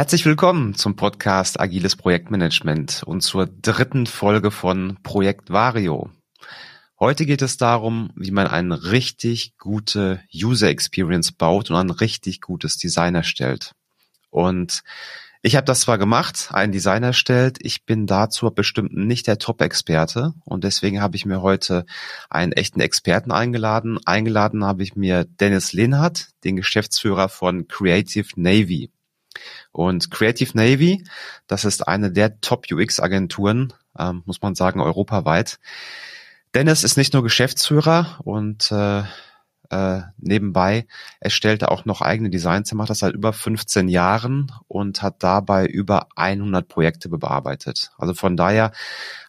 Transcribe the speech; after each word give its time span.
Herzlich 0.00 0.24
willkommen 0.24 0.74
zum 0.74 0.96
Podcast 0.96 1.60
Agiles 1.60 1.94
Projektmanagement 1.94 3.02
und 3.04 3.20
zur 3.20 3.46
dritten 3.46 4.06
Folge 4.06 4.50
von 4.50 4.96
Projekt 5.02 5.50
Vario. 5.50 6.08
Heute 6.98 7.26
geht 7.26 7.42
es 7.42 7.58
darum, 7.58 8.10
wie 8.16 8.30
man 8.30 8.46
eine 8.46 8.92
richtig 8.92 9.58
gute 9.58 10.22
User 10.34 10.70
Experience 10.70 11.32
baut 11.32 11.70
und 11.70 11.76
ein 11.76 11.90
richtig 11.90 12.40
gutes 12.40 12.78
Design 12.78 13.14
erstellt. 13.14 13.72
Und 14.30 14.84
ich 15.42 15.54
habe 15.54 15.66
das 15.66 15.80
zwar 15.80 15.98
gemacht, 15.98 16.48
ein 16.50 16.72
Design 16.72 17.02
erstellt, 17.02 17.58
ich 17.60 17.84
bin 17.84 18.06
dazu 18.06 18.50
bestimmt 18.50 18.96
nicht 18.96 19.26
der 19.26 19.36
Top-Experte 19.36 20.32
und 20.46 20.64
deswegen 20.64 21.02
habe 21.02 21.16
ich 21.16 21.26
mir 21.26 21.42
heute 21.42 21.84
einen 22.30 22.52
echten 22.52 22.80
Experten 22.80 23.32
eingeladen. 23.32 23.98
Eingeladen 24.06 24.64
habe 24.64 24.82
ich 24.82 24.96
mir 24.96 25.26
Dennis 25.26 25.74
Lehnhardt, 25.74 26.28
den 26.42 26.56
Geschäftsführer 26.56 27.28
von 27.28 27.68
Creative 27.68 28.28
Navy. 28.36 28.90
Und 29.72 30.10
Creative 30.10 30.56
Navy, 30.56 31.04
das 31.46 31.64
ist 31.64 31.86
eine 31.86 32.10
der 32.10 32.40
Top-UX-Agenturen, 32.40 33.72
ähm, 33.98 34.22
muss 34.26 34.42
man 34.42 34.54
sagen, 34.54 34.80
europaweit. 34.80 35.58
Dennis 36.54 36.82
ist 36.82 36.96
nicht 36.96 37.12
nur 37.12 37.22
Geschäftsführer 37.22 38.20
und 38.24 38.72
äh, 38.72 39.02
äh, 39.70 40.02
nebenbei 40.18 40.86
erstellt 41.20 41.62
er 41.62 41.70
auch 41.70 41.84
noch 41.84 42.00
eigene 42.00 42.28
Designs. 42.28 42.72
Er 42.72 42.76
macht 42.76 42.90
das 42.90 42.98
seit 42.98 43.14
über 43.14 43.32
15 43.32 43.88
Jahren 43.88 44.52
und 44.66 45.00
hat 45.00 45.22
dabei 45.22 45.66
über 45.66 46.08
100 46.16 46.66
Projekte 46.66 47.08
bearbeitet. 47.08 47.92
Also 47.96 48.14
von 48.14 48.36
daher 48.36 48.72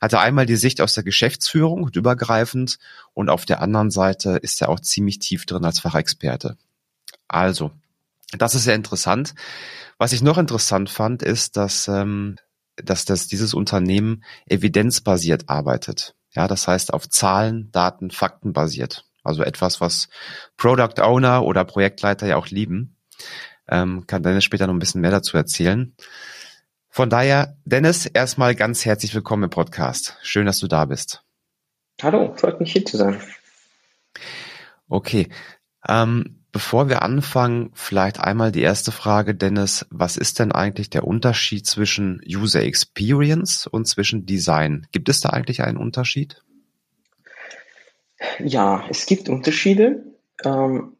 hat 0.01 0.13
er 0.13 0.21
einmal 0.21 0.47
die 0.47 0.55
Sicht 0.55 0.81
aus 0.81 0.93
der 0.93 1.03
Geschäftsführung 1.03 1.83
und 1.83 1.95
übergreifend 1.95 2.79
und 3.13 3.29
auf 3.29 3.45
der 3.45 3.61
anderen 3.61 3.91
Seite 3.91 4.31
ist 4.37 4.61
er 4.61 4.69
auch 4.69 4.79
ziemlich 4.79 5.19
tief 5.19 5.45
drin 5.45 5.63
als 5.63 5.79
Fachexperte. 5.79 6.57
Also, 7.27 7.71
das 8.37 8.55
ist 8.55 8.63
sehr 8.63 8.75
interessant. 8.75 9.33
Was 9.97 10.13
ich 10.13 10.21
noch 10.21 10.37
interessant 10.37 10.89
fand, 10.89 11.21
ist, 11.23 11.57
dass, 11.57 11.87
ähm, 11.87 12.37
dass 12.75 13.05
das, 13.05 13.27
dieses 13.27 13.53
Unternehmen 13.53 14.23
evidenzbasiert 14.47 15.49
arbeitet. 15.49 16.15
Ja, 16.33 16.47
das 16.47 16.67
heißt 16.67 16.93
auf 16.93 17.09
Zahlen, 17.09 17.71
Daten, 17.71 18.09
Fakten 18.09 18.53
basiert. 18.53 19.05
Also 19.23 19.43
etwas, 19.43 19.81
was 19.81 20.07
Product 20.57 21.01
Owner 21.01 21.43
oder 21.43 21.65
Projektleiter 21.65 22.27
ja 22.27 22.37
auch 22.37 22.47
lieben. 22.47 22.97
Ähm, 23.67 24.07
kann 24.07 24.23
Dennis 24.23 24.43
später 24.43 24.67
noch 24.67 24.73
ein 24.73 24.79
bisschen 24.79 25.01
mehr 25.01 25.11
dazu 25.11 25.37
erzählen. 25.37 25.95
Von 26.89 27.09
daher, 27.09 27.57
Dennis, 27.63 28.05
erstmal 28.05 28.55
ganz 28.55 28.83
herzlich 28.85 29.13
willkommen 29.13 29.43
im 29.43 29.49
Podcast. 29.49 30.17
Schön, 30.23 30.45
dass 30.45 30.57
du 30.59 30.67
da 30.67 30.85
bist. 30.85 31.23
Hallo, 32.01 32.33
freut 32.35 32.59
mich 32.59 32.71
hier 32.71 32.85
zu 32.85 32.97
sein. 32.97 33.21
Okay. 34.89 35.29
Ähm, 35.87 36.40
Bevor 36.51 36.89
wir 36.89 37.01
anfangen, 37.01 37.71
vielleicht 37.73 38.19
einmal 38.19 38.51
die 38.51 38.61
erste 38.61 38.91
Frage, 38.91 39.33
Dennis. 39.33 39.85
Was 39.89 40.17
ist 40.17 40.39
denn 40.39 40.51
eigentlich 40.51 40.89
der 40.89 41.07
Unterschied 41.07 41.65
zwischen 41.65 42.21
User 42.27 42.61
Experience 42.61 43.67
und 43.67 43.87
zwischen 43.87 44.25
Design? 44.25 44.85
Gibt 44.91 45.07
es 45.07 45.21
da 45.21 45.29
eigentlich 45.29 45.61
einen 45.61 45.77
Unterschied? 45.77 46.41
Ja, 48.39 48.85
es 48.89 49.05
gibt 49.05 49.29
Unterschiede, 49.29 50.03
ähm, 50.43 50.97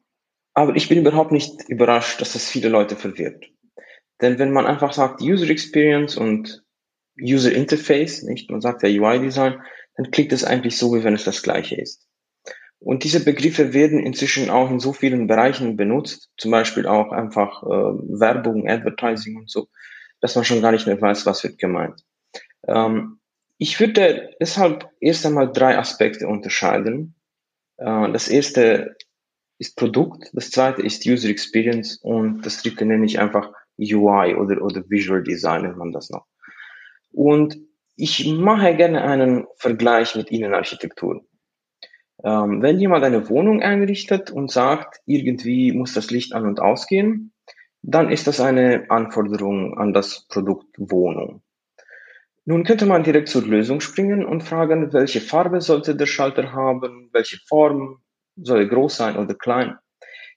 aber 0.54 0.76
ich 0.76 0.90
bin 0.90 1.00
überhaupt 1.00 1.32
nicht 1.32 1.68
überrascht, 1.68 2.22
dass 2.22 2.34
das 2.34 2.50
viele 2.50 2.70
Leute 2.70 2.96
verwirrt. 2.96 3.46
Denn 4.22 4.40
wenn 4.40 4.52
man 4.52 4.66
einfach 4.66 4.94
sagt 4.94 5.22
User 5.22 5.50
Experience 5.50 6.16
und 6.16 6.64
User 7.20 7.52
Interface, 7.52 8.24
nicht, 8.24 8.50
man 8.50 8.62
sagt 8.62 8.84
ja 8.84 8.90
UI 8.90 9.20
Design, 9.20 9.62
dann 9.96 10.12
klingt 10.12 10.32
es 10.32 10.44
eigentlich 10.44 10.78
so, 10.78 10.96
wie 10.96 11.04
wenn 11.04 11.14
es 11.14 11.26
das 11.26 11.44
gleiche 11.44 11.76
ist. 11.76 12.08
Und 12.82 13.04
diese 13.04 13.24
Begriffe 13.24 13.74
werden 13.74 14.00
inzwischen 14.00 14.50
auch 14.50 14.72
in 14.72 14.80
so 14.80 14.92
vielen 14.92 15.28
Bereichen 15.28 15.78
benutzt, 15.78 16.32
zum 16.38 16.50
Beispiel 16.50 16.88
auch 16.88 17.12
einfach 17.12 17.62
äh, 17.62 17.68
Werbung, 17.68 18.68
Advertising 18.68 19.38
und 19.38 19.52
so, 19.52 19.68
dass 20.20 20.36
man 20.36 20.46
schon 20.46 20.64
gar 20.64 20.72
nicht 20.72 20.88
mehr 20.88 21.00
weiß, 21.00 21.28
was 21.28 21.44
wird 21.44 21.60
gemeint. 21.60 22.04
Ähm, 22.68 23.20
ich 23.60 23.80
würde 23.80 24.32
deshalb 24.40 24.90
erst 25.00 25.28
einmal 25.28 25.52
drei 25.52 25.78
Aspekte 25.78 26.28
unterscheiden. 26.28 27.14
Äh, 27.78 28.12
das 28.12 28.28
erste 28.28 28.96
ist 29.60 29.76
Produkt, 29.76 30.32
das 30.34 30.50
zweite 30.50 30.82
ist 30.82 31.06
User 31.06 31.30
Experience 31.30 31.98
und 31.98 32.44
das 32.44 32.64
dritte 32.64 32.84
nenne 32.84 33.06
ich 33.06 33.20
einfach 33.20 33.52
UI 33.80 34.34
oder, 34.34 34.60
oder 34.64 34.84
Visual 34.90 35.22
Design, 35.22 35.62
nennt 35.62 35.78
man 35.78 35.92
das 35.92 36.10
noch. 36.10 36.26
Und 37.12 37.60
ich 37.96 38.28
mache 38.28 38.76
gerne 38.76 39.04
einen 39.04 39.46
Vergleich 39.58 40.16
mit 40.16 40.32
Innenarchitektur. 40.32 41.24
Ähm, 42.24 42.62
wenn 42.62 42.80
jemand 42.80 43.04
eine 43.04 43.30
Wohnung 43.30 43.62
einrichtet 43.62 44.32
und 44.32 44.52
sagt, 44.52 45.00
irgendwie 45.06 45.72
muss 45.72 45.94
das 45.94 46.12
Licht 46.12 46.34
an 46.34 46.46
und 46.46 46.60
ausgehen, 46.60 47.34
dann 47.82 48.12
ist 48.12 48.28
das 48.28 48.40
eine 48.40 48.86
Anforderung 48.90 49.78
an 49.78 49.94
das 49.94 50.28
Produkt 50.28 50.68
Wohnung. 50.78 51.42
Nun 52.46 52.64
könnte 52.64 52.86
man 52.86 53.04
direkt 53.04 53.30
zur 53.30 53.44
Lösung 53.44 53.82
springen 53.82 54.26
und 54.26 54.44
fragen, 54.44 54.94
welche 54.94 55.22
Farbe 55.22 55.62
sollte 55.62 55.96
der 55.96 56.06
Schalter 56.06 56.54
haben, 56.54 57.10
welche 57.12 57.38
Form, 57.48 58.02
soll 58.36 58.60
er 58.60 58.68
groß 58.68 58.98
sein 58.98 59.18
oder 59.18 59.36
klein. 59.36 59.78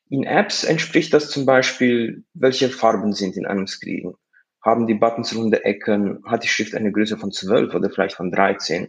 In 0.08 0.24
Apps 0.24 0.64
entspricht 0.64 1.14
das 1.14 1.30
zum 1.30 1.46
Beispiel, 1.46 2.24
welche 2.34 2.68
Farben 2.68 3.12
sind 3.12 3.36
in 3.36 3.46
einem 3.46 3.66
Screen. 3.66 4.14
Haben 4.62 4.86
die 4.86 4.94
Buttons 4.94 5.34
runde 5.34 5.64
Ecken, 5.64 6.22
hat 6.26 6.44
die 6.44 6.48
Schrift 6.48 6.74
eine 6.74 6.92
Größe 6.92 7.16
von 7.16 7.32
12 7.32 7.74
oder 7.74 7.90
vielleicht 7.90 8.16
von 8.16 8.30
13. 8.30 8.88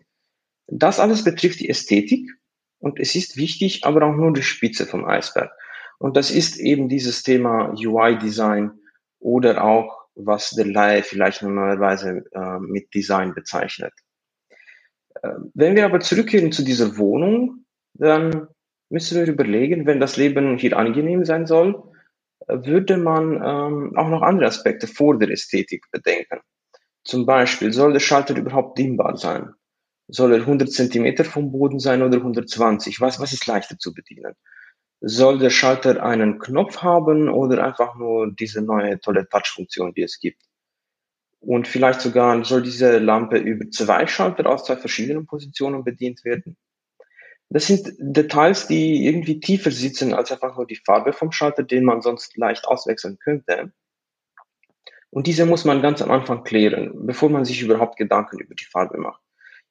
Das 0.68 1.00
alles 1.00 1.24
betrifft 1.24 1.60
die 1.60 1.70
Ästhetik 1.70 2.30
und 2.80 3.00
es 3.00 3.16
ist 3.16 3.38
wichtig, 3.38 3.86
aber 3.86 4.06
auch 4.06 4.16
nur 4.16 4.34
die 4.34 4.44
Spitze 4.44 4.86
vom 4.86 5.06
Eisberg. 5.06 5.52
Und 5.98 6.18
das 6.18 6.32
ist 6.32 6.58
eben 6.58 6.90
dieses 6.90 7.24
Thema 7.24 7.74
UI-Design 7.74 8.72
oder 9.20 9.64
auch, 9.64 10.06
was 10.16 10.52
der 10.52 10.66
Laie 10.66 11.04
vielleicht 11.04 11.42
normalerweise 11.42 12.24
äh, 12.32 12.60
mit 12.60 12.94
Design 12.94 13.34
bezeichnet. 13.34 13.94
Äh, 15.22 15.30
wenn 15.54 15.76
wir 15.76 15.86
aber 15.86 16.00
zurückkehren 16.00 16.52
zu 16.52 16.64
dieser 16.64 16.98
Wohnung, 16.98 17.66
dann 17.94 18.48
müssen 18.90 19.18
wir 19.18 19.28
überlegen, 19.32 19.86
wenn 19.86 20.00
das 20.00 20.18
Leben 20.18 20.58
hier 20.58 20.78
angenehm 20.78 21.26
sein 21.26 21.46
soll, 21.46 21.82
würde 22.48 22.98
man 22.98 23.34
ähm, 23.36 23.98
auch 23.98 24.10
noch 24.10 24.22
andere 24.22 24.48
Aspekte 24.48 24.88
vor 24.88 25.18
der 25.18 25.30
Ästhetik 25.30 25.86
bedenken. 25.92 26.40
Zum 27.04 27.26
Beispiel, 27.26 27.72
soll 27.74 27.94
der 27.94 28.00
Schalter 28.00 28.36
überhaupt 28.38 28.78
dimmbar 28.78 29.18
sein? 29.18 29.54
Soll 30.08 30.34
er 30.34 30.40
100 30.42 30.72
Zentimeter 30.72 31.26
vom 31.26 31.52
Boden 31.52 31.80
sein 31.80 32.04
oder 32.04 32.18
120? 32.18 33.02
Was, 33.02 33.20
was 33.20 33.34
ist 33.34 33.48
leichter 33.48 33.78
zu 33.80 33.94
bedienen? 33.94 34.34
Soll 35.02 35.40
der 35.40 35.50
Schalter 35.50 36.04
einen 36.04 36.40
Knopf 36.40 36.82
haben 36.84 37.30
oder 37.30 37.64
einfach 37.64 37.96
nur 37.96 38.32
diese 38.32 38.62
neue 38.62 39.00
tolle 39.00 39.28
Touch-Funktion, 39.28 39.94
die 39.94 40.04
es 40.04 40.20
gibt? 40.20 40.42
Und 41.40 41.68
vielleicht 41.68 42.02
sogar 42.02 42.44
soll 42.44 42.64
diese 42.64 42.98
Lampe 42.98 43.38
über 43.38 43.70
zwei 43.70 44.08
Schalter 44.08 44.48
aus 44.48 44.66
zwei 44.66 44.78
verschiedenen 44.78 45.26
Positionen 45.26 45.84
bedient 45.84 46.24
werden? 46.24 46.58
Das 47.50 47.68
sind 47.68 47.94
Details, 48.00 48.68
die 48.68 49.06
irgendwie 49.06 49.40
tiefer 49.40 49.70
sitzen 49.70 50.14
als 50.14 50.32
einfach 50.32 50.56
nur 50.56 50.66
die 50.66 50.82
Farbe 50.84 51.14
vom 51.14 51.32
Schalter, 51.32 51.64
den 51.64 51.86
man 51.86 52.02
sonst 52.02 52.36
leicht 52.38 52.68
auswechseln 52.68 53.20
könnte. 53.20 53.72
Und 55.12 55.28
diese 55.28 55.46
muss 55.46 55.66
man 55.66 55.82
ganz 55.82 56.02
am 56.02 56.12
Anfang 56.12 56.44
klären, 56.44 57.06
bevor 57.06 57.30
man 57.30 57.46
sich 57.46 57.62
überhaupt 57.62 57.98
Gedanken 57.98 58.40
über 58.40 58.56
die 58.56 58.66
Farbe 58.66 58.98
macht. 58.98 59.22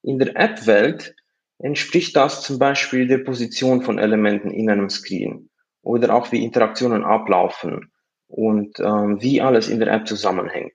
In 0.05 0.19
der 0.19 0.37
App-Welt 0.37 1.17
entspricht 1.59 2.15
das 2.15 2.43
zum 2.43 2.59
Beispiel 2.59 3.07
der 3.07 3.19
Position 3.19 3.81
von 3.81 3.99
Elementen 3.99 4.51
in 4.51 4.69
einem 4.69 4.91
Screen 4.91 5.49
oder 5.81 6.15
auch 6.15 6.31
wie 6.31 6.45
Interaktionen 6.45 7.05
ablaufen 7.05 7.91
und 8.27 8.79
ähm, 8.81 9.23
wie 9.23 9.41
alles 9.41 9.71
in 9.71 9.81
der 9.81 9.89
App 9.89 10.07
zusammenhängt. 10.07 10.75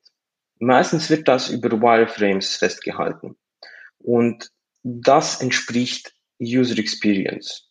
Meistens 0.57 1.11
wird 1.11 1.27
das 1.27 1.51
über 1.51 1.69
Wireframes 1.79 2.55
festgehalten 2.55 3.37
und 3.99 4.49
das 4.81 5.41
entspricht 5.41 6.15
User 6.41 6.79
Experience. 6.79 7.69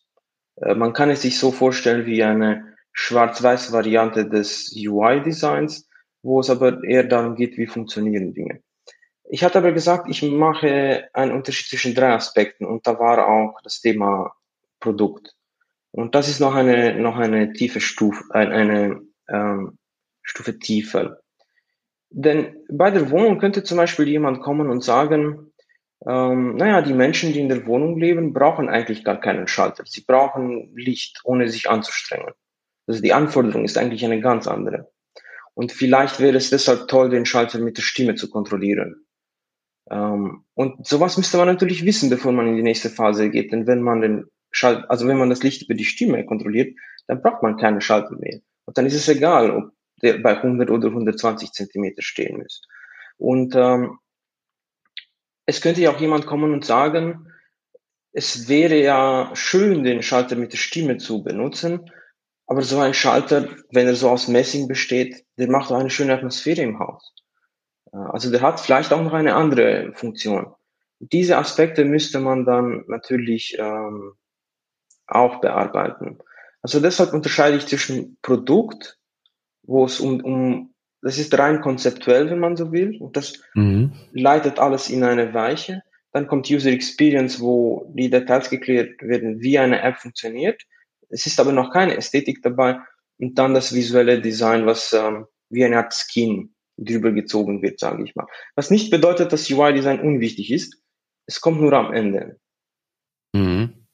Äh, 0.61 0.75
man 0.75 0.93
kann 0.93 1.09
es 1.09 1.23
sich 1.23 1.39
so 1.39 1.51
vorstellen 1.51 2.05
wie 2.05 2.23
eine 2.23 2.73
schwarz-weiß 2.93 3.73
Variante 3.73 4.29
des 4.29 4.73
UI-Designs, 4.73 5.89
wo 6.21 6.39
es 6.39 6.49
aber 6.49 6.81
eher 6.85 7.03
darum 7.03 7.35
geht, 7.35 7.57
wie 7.57 7.67
funktionieren 7.67 8.33
Dinge. 8.33 8.61
Ich 9.31 9.43
hatte 9.43 9.59
aber 9.59 9.71
gesagt, 9.71 10.07
ich 10.09 10.23
mache 10.23 11.07
einen 11.13 11.31
Unterschied 11.31 11.67
zwischen 11.67 11.93
drei 11.93 12.13
Aspekten 12.13 12.65
und 12.65 12.87
da 12.87 12.97
war 12.97 13.27
auch 13.27 13.61
das 13.61 13.79
Thema 13.79 14.33
Produkt. 14.79 15.35
Und 15.91 16.15
das 16.15 16.27
ist 16.27 16.39
noch 16.39 16.55
eine, 16.55 16.99
noch 16.99 17.15
eine 17.15 17.53
tiefe 17.53 17.79
Stufe, 17.79 18.23
eine, 18.31 18.55
eine 18.55 19.01
ähm, 19.29 19.77
Stufe 20.23 20.57
tiefer. 20.57 21.19
Denn 22.09 22.55
bei 22.71 22.89
der 22.89 23.11
Wohnung 23.11 23.37
könnte 23.37 23.63
zum 23.63 23.77
Beispiel 23.77 24.07
jemand 24.07 24.41
kommen 24.41 24.67
und 24.67 24.83
sagen, 24.83 25.53
ähm, 26.07 26.55
naja, 26.55 26.81
die 26.81 26.93
Menschen, 26.93 27.31
die 27.31 27.39
in 27.39 27.49
der 27.49 27.67
Wohnung 27.67 27.99
leben, 27.99 28.33
brauchen 28.33 28.67
eigentlich 28.67 29.03
gar 29.03 29.19
keinen 29.19 29.47
Schalter. 29.47 29.83
Sie 29.85 30.01
brauchen 30.01 30.75
Licht, 30.75 31.21
ohne 31.23 31.49
sich 31.49 31.69
anzustrengen. 31.69 32.33
Also 32.87 32.99
die 32.99 33.13
Anforderung 33.13 33.63
ist 33.63 33.77
eigentlich 33.77 34.03
eine 34.03 34.21
ganz 34.21 34.47
andere. 34.47 34.91
Und 35.53 35.71
vielleicht 35.71 36.19
wäre 36.19 36.37
es 36.37 36.49
deshalb 36.49 36.87
toll, 36.87 37.11
den 37.11 37.27
Schalter 37.27 37.59
mit 37.59 37.77
der 37.77 37.83
Stimme 37.83 38.15
zu 38.15 38.27
kontrollieren. 38.27 39.05
Ähm, 39.89 40.43
und 40.53 40.87
sowas 40.87 41.17
müsste 41.17 41.37
man 41.37 41.47
natürlich 41.47 41.85
wissen, 41.85 42.09
bevor 42.09 42.31
man 42.31 42.47
in 42.47 42.55
die 42.55 42.63
nächste 42.63 42.89
Phase 42.89 43.29
geht. 43.29 43.51
Denn 43.51 43.67
wenn 43.67 43.81
man 43.81 44.01
den 44.01 44.25
Schalt, 44.51 44.89
also 44.89 45.07
wenn 45.07 45.17
man 45.17 45.29
das 45.29 45.43
Licht 45.43 45.63
über 45.63 45.73
die 45.73 45.85
Stimme 45.85 46.25
kontrolliert, 46.25 46.77
dann 47.07 47.21
braucht 47.21 47.43
man 47.43 47.57
keine 47.57 47.81
Schalter 47.81 48.15
mehr. 48.17 48.39
Und 48.65 48.77
dann 48.77 48.85
ist 48.85 48.95
es 48.95 49.07
egal, 49.07 49.51
ob 49.51 49.71
der 50.01 50.19
bei 50.19 50.37
100 50.37 50.69
oder 50.69 50.89
120 50.89 51.51
Zentimeter 51.51 52.01
stehen 52.01 52.37
muss. 52.37 52.61
Und 53.17 53.55
ähm, 53.55 53.97
es 55.45 55.61
könnte 55.61 55.81
ja 55.81 55.91
auch 55.91 55.99
jemand 55.99 56.25
kommen 56.25 56.53
und 56.53 56.65
sagen, 56.65 57.27
es 58.11 58.47
wäre 58.47 58.79
ja 58.81 59.31
schön, 59.33 59.83
den 59.83 60.01
Schalter 60.01 60.35
mit 60.35 60.53
der 60.53 60.57
Stimme 60.57 60.97
zu 60.97 61.23
benutzen, 61.23 61.91
aber 62.47 62.61
so 62.61 62.79
ein 62.79 62.93
Schalter, 62.93 63.47
wenn 63.71 63.87
er 63.87 63.95
so 63.95 64.09
aus 64.09 64.27
Messing 64.27 64.67
besteht, 64.67 65.25
der 65.37 65.49
macht 65.49 65.71
auch 65.71 65.79
eine 65.79 65.89
schöne 65.89 66.13
Atmosphäre 66.13 66.61
im 66.61 66.79
Haus. 66.79 67.13
Äh, 67.93 67.97
also 67.97 68.31
der 68.31 68.41
hat 68.41 68.59
vielleicht 68.59 68.93
auch 68.93 69.01
noch 69.01 69.13
eine 69.13 69.35
andere 69.35 69.91
Funktion. 69.93 70.53
Diese 70.99 71.37
Aspekte 71.37 71.85
müsste 71.85 72.19
man 72.19 72.45
dann 72.45 72.83
natürlich 72.87 73.57
ähm, 73.57 74.13
auch 75.07 75.39
bearbeiten. 75.39 76.19
Also 76.61 76.79
deshalb 76.79 77.13
unterscheide 77.13 77.57
ich 77.57 77.67
zwischen 77.67 78.17
Produkt, 78.21 78.97
wo 79.63 79.85
es 79.85 79.99
um, 79.99 80.21
um 80.21 80.73
das 81.01 81.17
ist 81.17 81.37
rein 81.37 81.61
konzeptuell, 81.61 82.29
wenn 82.29 82.39
man 82.39 82.57
so 82.57 82.73
will, 82.73 82.97
und 82.99 83.15
das 83.15 83.41
mhm. 83.53 83.93
leitet 84.11 84.59
alles 84.59 84.89
in 84.89 85.03
eine 85.03 85.33
Weiche. 85.33 85.81
Dann 86.11 86.27
kommt 86.27 86.49
User 86.49 86.71
Experience, 86.71 87.39
wo 87.39 87.89
die 87.95 88.09
Details 88.09 88.49
geklärt 88.49 89.01
werden, 89.01 89.39
wie 89.39 89.57
eine 89.59 89.81
App 89.81 89.97
funktioniert. 89.97 90.61
Es 91.07 91.25
ist 91.25 91.39
aber 91.39 91.53
noch 91.53 91.71
keine 91.71 91.95
Ästhetik 91.95 92.41
dabei. 92.41 92.79
Und 93.17 93.37
dann 93.37 93.53
das 93.53 93.73
visuelle 93.73 94.19
Design, 94.19 94.65
was 94.65 94.91
ähm, 94.91 95.27
wie 95.49 95.63
eine 95.63 95.77
Art 95.77 95.93
Skin 95.93 96.53
drüber 96.83 97.11
gezogen 97.11 97.61
wird, 97.61 97.79
sage 97.79 98.03
ich 98.03 98.15
mal. 98.15 98.27
Was 98.55 98.71
nicht 98.71 98.89
bedeutet, 98.91 99.33
dass 99.33 99.49
UI-Design 99.49 99.99
unwichtig 99.99 100.51
ist. 100.51 100.81
Es 101.25 101.41
kommt 101.41 101.61
nur 101.61 101.73
am 101.73 101.93
Ende. 101.93 102.39
Mhm. 103.33 103.85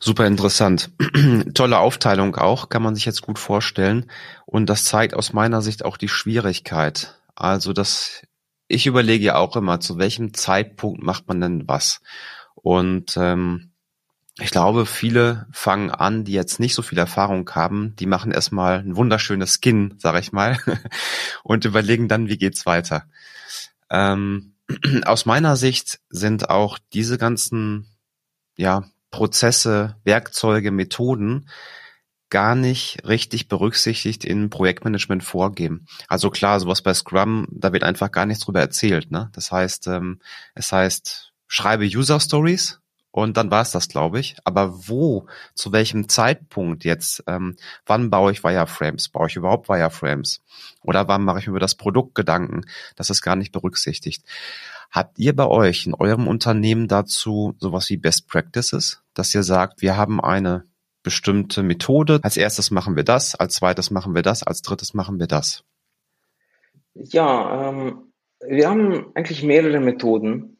Super 0.00 0.26
interessant. 0.26 0.90
Tolle 1.54 1.78
Aufteilung 1.78 2.36
auch, 2.36 2.68
kann 2.68 2.82
man 2.82 2.94
sich 2.94 3.04
jetzt 3.04 3.22
gut 3.22 3.38
vorstellen. 3.38 4.10
Und 4.46 4.66
das 4.70 4.84
zeigt 4.84 5.14
aus 5.14 5.32
meiner 5.32 5.62
Sicht 5.62 5.84
auch 5.84 5.96
die 5.96 6.08
Schwierigkeit. 6.08 7.20
Also, 7.34 7.72
dass 7.72 8.22
ich 8.66 8.86
überlege 8.86 9.24
ja 9.24 9.36
auch 9.36 9.56
immer, 9.56 9.80
zu 9.80 9.98
welchem 9.98 10.32
Zeitpunkt 10.32 11.02
macht 11.02 11.28
man 11.28 11.40
denn 11.40 11.68
was? 11.68 12.00
Und 12.54 13.16
ähm, 13.16 13.69
ich 14.40 14.50
glaube, 14.50 14.86
viele 14.86 15.46
fangen 15.52 15.90
an, 15.90 16.24
die 16.24 16.32
jetzt 16.32 16.60
nicht 16.60 16.74
so 16.74 16.82
viel 16.82 16.98
Erfahrung 16.98 17.48
haben, 17.50 17.94
die 17.96 18.06
machen 18.06 18.32
erstmal 18.32 18.78
ein 18.78 18.96
wunderschönes 18.96 19.58
Skin, 19.60 19.94
sag 19.98 20.18
ich 20.20 20.32
mal, 20.32 20.58
und 21.42 21.64
überlegen 21.64 22.08
dann, 22.08 22.28
wie 22.28 22.38
geht's 22.38 22.66
weiter. 22.66 23.04
Ähm, 23.90 24.54
aus 25.04 25.26
meiner 25.26 25.56
Sicht 25.56 26.00
sind 26.08 26.50
auch 26.50 26.78
diese 26.92 27.18
ganzen 27.18 27.86
ja, 28.56 28.84
Prozesse, 29.10 29.96
Werkzeuge, 30.04 30.70
Methoden 30.70 31.48
gar 32.30 32.54
nicht 32.54 33.06
richtig 33.06 33.48
berücksichtigt 33.48 34.24
in 34.24 34.50
Projektmanagement 34.50 35.24
vorgeben. 35.24 35.86
Also 36.06 36.30
klar, 36.30 36.60
sowas 36.60 36.80
bei 36.80 36.94
Scrum, 36.94 37.46
da 37.50 37.72
wird 37.72 37.82
einfach 37.82 38.12
gar 38.12 38.24
nichts 38.24 38.44
drüber 38.44 38.60
erzählt. 38.60 39.10
Ne? 39.10 39.30
Das 39.32 39.50
heißt, 39.50 39.88
ähm, 39.88 40.20
es 40.54 40.70
heißt, 40.70 41.32
schreibe 41.48 41.84
User 41.84 42.20
Stories 42.20 42.79
und 43.12 43.36
dann 43.36 43.50
war 43.50 43.62
es 43.62 43.72
das, 43.72 43.88
glaube 43.88 44.20
ich. 44.20 44.36
Aber 44.44 44.88
wo, 44.88 45.26
zu 45.54 45.72
welchem 45.72 46.08
Zeitpunkt 46.08 46.84
jetzt, 46.84 47.24
ähm, 47.26 47.56
wann 47.84 48.10
baue 48.10 48.32
ich 48.32 48.44
Wireframes? 48.44 49.08
Baue 49.08 49.26
ich 49.26 49.36
überhaupt 49.36 49.68
Wireframes? 49.68 50.42
Oder 50.82 51.08
wann 51.08 51.24
mache 51.24 51.40
ich 51.40 51.46
mir 51.46 51.52
über 51.52 51.60
das 51.60 51.74
Produkt 51.74 52.14
Gedanken? 52.14 52.62
Das 52.96 53.10
ist 53.10 53.22
gar 53.22 53.36
nicht 53.36 53.52
berücksichtigt. 53.52 54.24
Habt 54.90 55.18
ihr 55.18 55.34
bei 55.34 55.46
euch 55.46 55.86
in 55.86 55.94
eurem 55.94 56.28
Unternehmen 56.28 56.88
dazu 56.88 57.54
sowas 57.58 57.90
wie 57.90 57.96
Best 57.96 58.28
Practices, 58.28 59.02
dass 59.14 59.34
ihr 59.34 59.42
sagt, 59.42 59.82
wir 59.82 59.96
haben 59.96 60.20
eine 60.20 60.64
bestimmte 61.02 61.62
Methode. 61.62 62.20
Als 62.22 62.36
erstes 62.36 62.70
machen 62.70 62.96
wir 62.96 63.04
das, 63.04 63.34
als 63.34 63.54
zweites 63.54 63.90
machen 63.90 64.14
wir 64.14 64.22
das, 64.22 64.42
als 64.42 64.62
drittes 64.62 64.94
machen 64.94 65.18
wir 65.18 65.26
das. 65.26 65.64
Ja, 66.94 67.70
ähm, 67.70 68.12
wir 68.40 68.68
haben 68.68 69.06
eigentlich 69.14 69.42
mehrere 69.42 69.80
Methoden. 69.80 70.58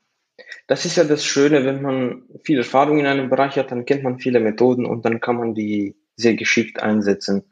Das 0.66 0.84
ist 0.84 0.96
ja 0.96 1.04
das 1.04 1.24
Schöne, 1.24 1.64
wenn 1.64 1.82
man 1.82 2.22
viel 2.42 2.58
Erfahrung 2.58 2.98
in 2.98 3.06
einem 3.06 3.30
Bereich 3.30 3.56
hat, 3.56 3.70
dann 3.70 3.84
kennt 3.84 4.02
man 4.02 4.18
viele 4.18 4.40
Methoden 4.40 4.86
und 4.86 5.04
dann 5.04 5.20
kann 5.20 5.36
man 5.36 5.54
die 5.54 5.96
sehr 6.16 6.34
geschickt 6.34 6.82
einsetzen. 6.82 7.44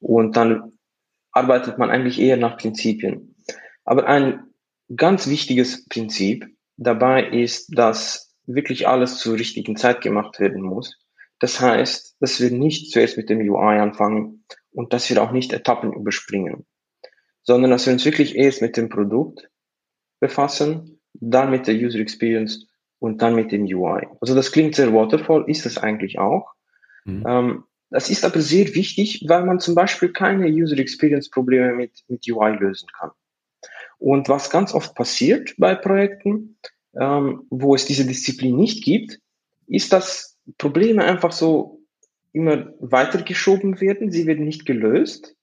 Und 0.00 0.36
dann 0.36 0.72
arbeitet 1.32 1.78
man 1.78 1.90
eigentlich 1.90 2.20
eher 2.20 2.36
nach 2.36 2.56
Prinzipien. 2.56 3.36
Aber 3.84 4.06
ein 4.06 4.44
ganz 4.94 5.28
wichtiges 5.28 5.86
Prinzip 5.88 6.46
dabei 6.76 7.28
ist, 7.28 7.76
dass 7.76 8.34
wirklich 8.46 8.88
alles 8.88 9.18
zur 9.18 9.34
richtigen 9.34 9.76
Zeit 9.76 10.00
gemacht 10.00 10.40
werden 10.40 10.62
muss. 10.62 10.98
Das 11.38 11.60
heißt, 11.60 12.16
dass 12.20 12.40
wir 12.40 12.50
nicht 12.50 12.92
zuerst 12.92 13.16
mit 13.16 13.28
dem 13.28 13.40
UI 13.40 13.78
anfangen 13.78 14.44
und 14.72 14.92
dass 14.92 15.08
wir 15.10 15.22
auch 15.22 15.32
nicht 15.32 15.52
Etappen 15.52 15.92
überspringen, 15.92 16.66
sondern 17.42 17.70
dass 17.70 17.86
wir 17.86 17.92
uns 17.92 18.04
wirklich 18.04 18.36
erst 18.36 18.62
mit 18.62 18.76
dem 18.76 18.88
Produkt 18.88 19.50
befassen, 20.20 20.93
dann 21.14 21.50
mit 21.50 21.66
der 21.66 21.74
User 21.74 21.98
Experience 21.98 22.66
und 22.98 23.22
dann 23.22 23.34
mit 23.34 23.52
dem 23.52 23.64
UI. 23.64 24.06
Also 24.20 24.34
das 24.34 24.52
klingt 24.52 24.74
sehr 24.74 24.92
waterfall, 24.92 25.44
ist 25.46 25.66
es 25.66 25.78
eigentlich 25.78 26.18
auch. 26.18 26.52
Mhm. 27.04 27.24
Ähm, 27.26 27.64
das 27.90 28.10
ist 28.10 28.24
aber 28.24 28.40
sehr 28.40 28.74
wichtig, 28.74 29.24
weil 29.28 29.44
man 29.44 29.60
zum 29.60 29.74
Beispiel 29.74 30.10
keine 30.10 30.48
User 30.48 30.78
Experience 30.78 31.30
Probleme 31.30 31.74
mit, 31.74 31.92
mit 32.08 32.28
UI 32.28 32.56
lösen 32.56 32.88
kann. 32.98 33.10
Und 33.98 34.28
was 34.28 34.50
ganz 34.50 34.74
oft 34.74 34.94
passiert 34.94 35.54
bei 35.58 35.74
Projekten, 35.74 36.58
ähm, 36.98 37.46
wo 37.50 37.74
es 37.74 37.84
diese 37.84 38.06
Disziplin 38.06 38.56
nicht 38.56 38.84
gibt, 38.84 39.20
ist, 39.66 39.92
dass 39.92 40.38
Probleme 40.58 41.04
einfach 41.04 41.32
so 41.32 41.80
immer 42.32 42.72
weitergeschoben 42.80 43.80
werden, 43.80 44.10
sie 44.10 44.26
werden 44.26 44.44
nicht 44.44 44.66
gelöst. 44.66 45.36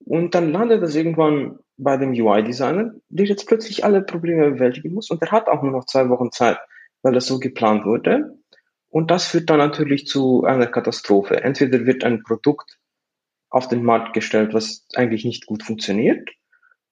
Und 0.00 0.34
dann 0.34 0.52
landet 0.52 0.82
das 0.82 0.94
irgendwann 0.94 1.58
bei 1.78 1.96
dem 1.96 2.10
UI-Designer, 2.10 2.92
der 3.08 3.26
jetzt 3.26 3.46
plötzlich 3.46 3.84
alle 3.84 4.02
Probleme 4.02 4.50
bewältigen 4.50 4.92
muss 4.92 5.10
und 5.10 5.22
der 5.22 5.30
hat 5.30 5.48
auch 5.48 5.62
nur 5.62 5.72
noch 5.72 5.86
zwei 5.86 6.08
Wochen 6.10 6.32
Zeit, 6.32 6.58
weil 7.02 7.14
das 7.14 7.26
so 7.26 7.38
geplant 7.38 7.84
wurde. 7.84 8.36
Und 8.90 9.10
das 9.10 9.26
führt 9.26 9.48
dann 9.50 9.58
natürlich 9.58 10.06
zu 10.06 10.44
einer 10.44 10.66
Katastrophe. 10.66 11.42
Entweder 11.42 11.86
wird 11.86 12.04
ein 12.04 12.22
Produkt 12.22 12.78
auf 13.50 13.68
den 13.68 13.84
Markt 13.84 14.12
gestellt, 14.12 14.54
was 14.54 14.86
eigentlich 14.94 15.24
nicht 15.24 15.46
gut 15.46 15.62
funktioniert, 15.62 16.28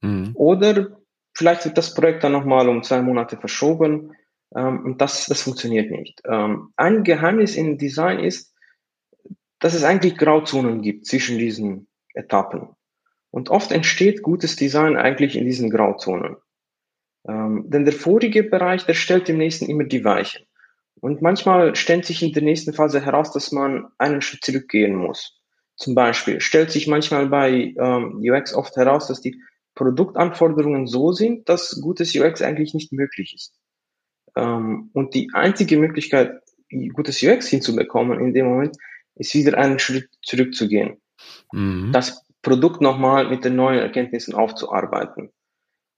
Mhm. 0.03 0.33
Oder 0.35 0.99
vielleicht 1.35 1.65
wird 1.65 1.79
das 1.79 1.95
Projekt 1.95 2.25
dann 2.25 2.33
nochmal 2.33 2.69
um 2.69 2.83
zwei 2.83 3.03
Monate 3.03 3.37
verschoben 3.37 4.15
ähm, 4.55 4.85
und 4.85 5.01
das, 5.01 5.27
das 5.27 5.43
funktioniert 5.43 5.91
nicht. 5.91 6.23
Ähm, 6.25 6.73
ein 6.77 7.05
Geheimnis 7.05 7.57
in 7.57 7.79
Design 7.79 8.21
ist, 8.21 8.55
dass 9.59 9.75
es 9.75 9.85
eigentlich 9.85 10.17
Grauzonen 10.17 10.83
gibt 10.83 11.07
zwischen 11.07 11.39
diesen 11.39 11.89
Etappen. 12.15 12.69
Und 13.37 13.51
oft 13.51 13.71
entsteht 13.71 14.23
gutes 14.23 14.57
Design 14.57 14.97
eigentlich 14.97 15.37
in 15.37 15.45
diesen 15.45 15.69
Grauzonen. 15.69 16.37
Ähm, 17.29 17.65
denn 17.67 17.85
der 17.85 17.93
vorige 17.93 18.43
Bereich, 18.43 18.87
der 18.87 18.95
stellt 18.95 19.29
dem 19.29 19.37
nächsten 19.37 19.67
immer 19.67 19.85
die 19.85 20.05
Weichen. 20.05 20.47
Und 21.03 21.21
manchmal 21.21 21.77
stellt 21.77 22.07
sich 22.07 22.23
in 22.23 22.33
der 22.33 22.43
nächsten 22.43 22.73
Phase 22.73 23.05
heraus, 23.05 23.33
dass 23.33 23.53
man 23.53 23.89
einen 23.99 24.23
Schritt 24.23 24.43
zurückgehen 24.43 24.97
muss. 24.97 25.39
Zum 25.77 25.95
Beispiel 25.95 26.41
stellt 26.41 26.71
sich 26.71 26.87
manchmal 26.87 27.27
bei 27.27 27.75
ähm, 27.79 28.23
UX 28.27 28.55
oft 28.55 28.75
heraus, 28.75 29.07
dass 29.07 29.21
die 29.21 29.39
Produktanforderungen 29.75 30.87
so 30.87 31.13
sind, 31.13 31.47
dass 31.47 31.79
gutes 31.83 32.17
UX 32.17 32.41
eigentlich 32.41 32.73
nicht 32.73 32.91
möglich 32.91 33.35
ist. 33.35 33.55
Ähm, 34.35 34.89
und 34.95 35.13
die 35.13 35.29
einzige 35.35 35.77
Möglichkeit, 35.77 36.41
gutes 36.95 37.23
UX 37.23 37.49
hinzubekommen 37.49 38.19
in 38.19 38.33
dem 38.33 38.47
Moment, 38.47 38.79
ist 39.15 39.35
wieder 39.35 39.59
einen 39.59 39.79
Schritt 39.79 40.09
zurückzugehen. 40.23 41.03
Mhm. 41.53 41.93
Das 41.93 42.26
Produkt 42.47 42.81
nochmal 42.81 43.29
mit 43.29 43.45
den 43.45 43.57
neuen 43.57 43.81
Erkenntnissen 43.81 44.33
aufzuarbeiten. 44.33 45.33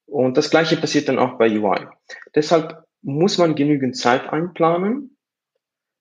Und 0.07 0.39
das 0.39 0.49
gleiche 0.49 0.79
passiert 0.79 1.11
dann 1.11 1.19
auch 1.19 1.37
bei 1.37 1.51
UI. 1.51 1.87
Deshalb 2.35 2.85
muss 3.03 3.37
man 3.37 3.55
genügend 3.55 3.99
Zeit 3.99 4.33
einplanen 4.33 5.19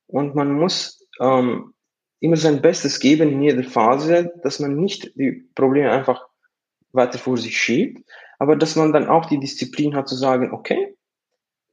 und 0.06 0.36
man 0.36 0.54
muss 0.54 1.06
ähm, 1.20 1.74
immer 2.22 2.38
sein 2.38 2.62
Bestes 2.62 3.02
geben 3.02 3.34
in 3.34 3.42
jeder 3.42 3.64
Phase, 3.66 4.32
dass 4.42 4.62
man 4.62 4.78
nicht 4.78 5.12
die 5.18 5.50
Probleme 5.54 5.92
einfach 5.92 6.26
weiter 6.94 7.20
vor 7.20 7.38
sich 7.38 7.58
schiebt, 7.58 8.10
aber 8.40 8.56
dass 8.56 8.78
man 8.78 8.94
dann 8.94 9.10
auch 9.10 9.26
die 9.26 9.42
Disziplin 9.42 9.98
hat 9.98 10.08
zu 10.08 10.16
sagen, 10.16 10.54
okay, 10.54 10.96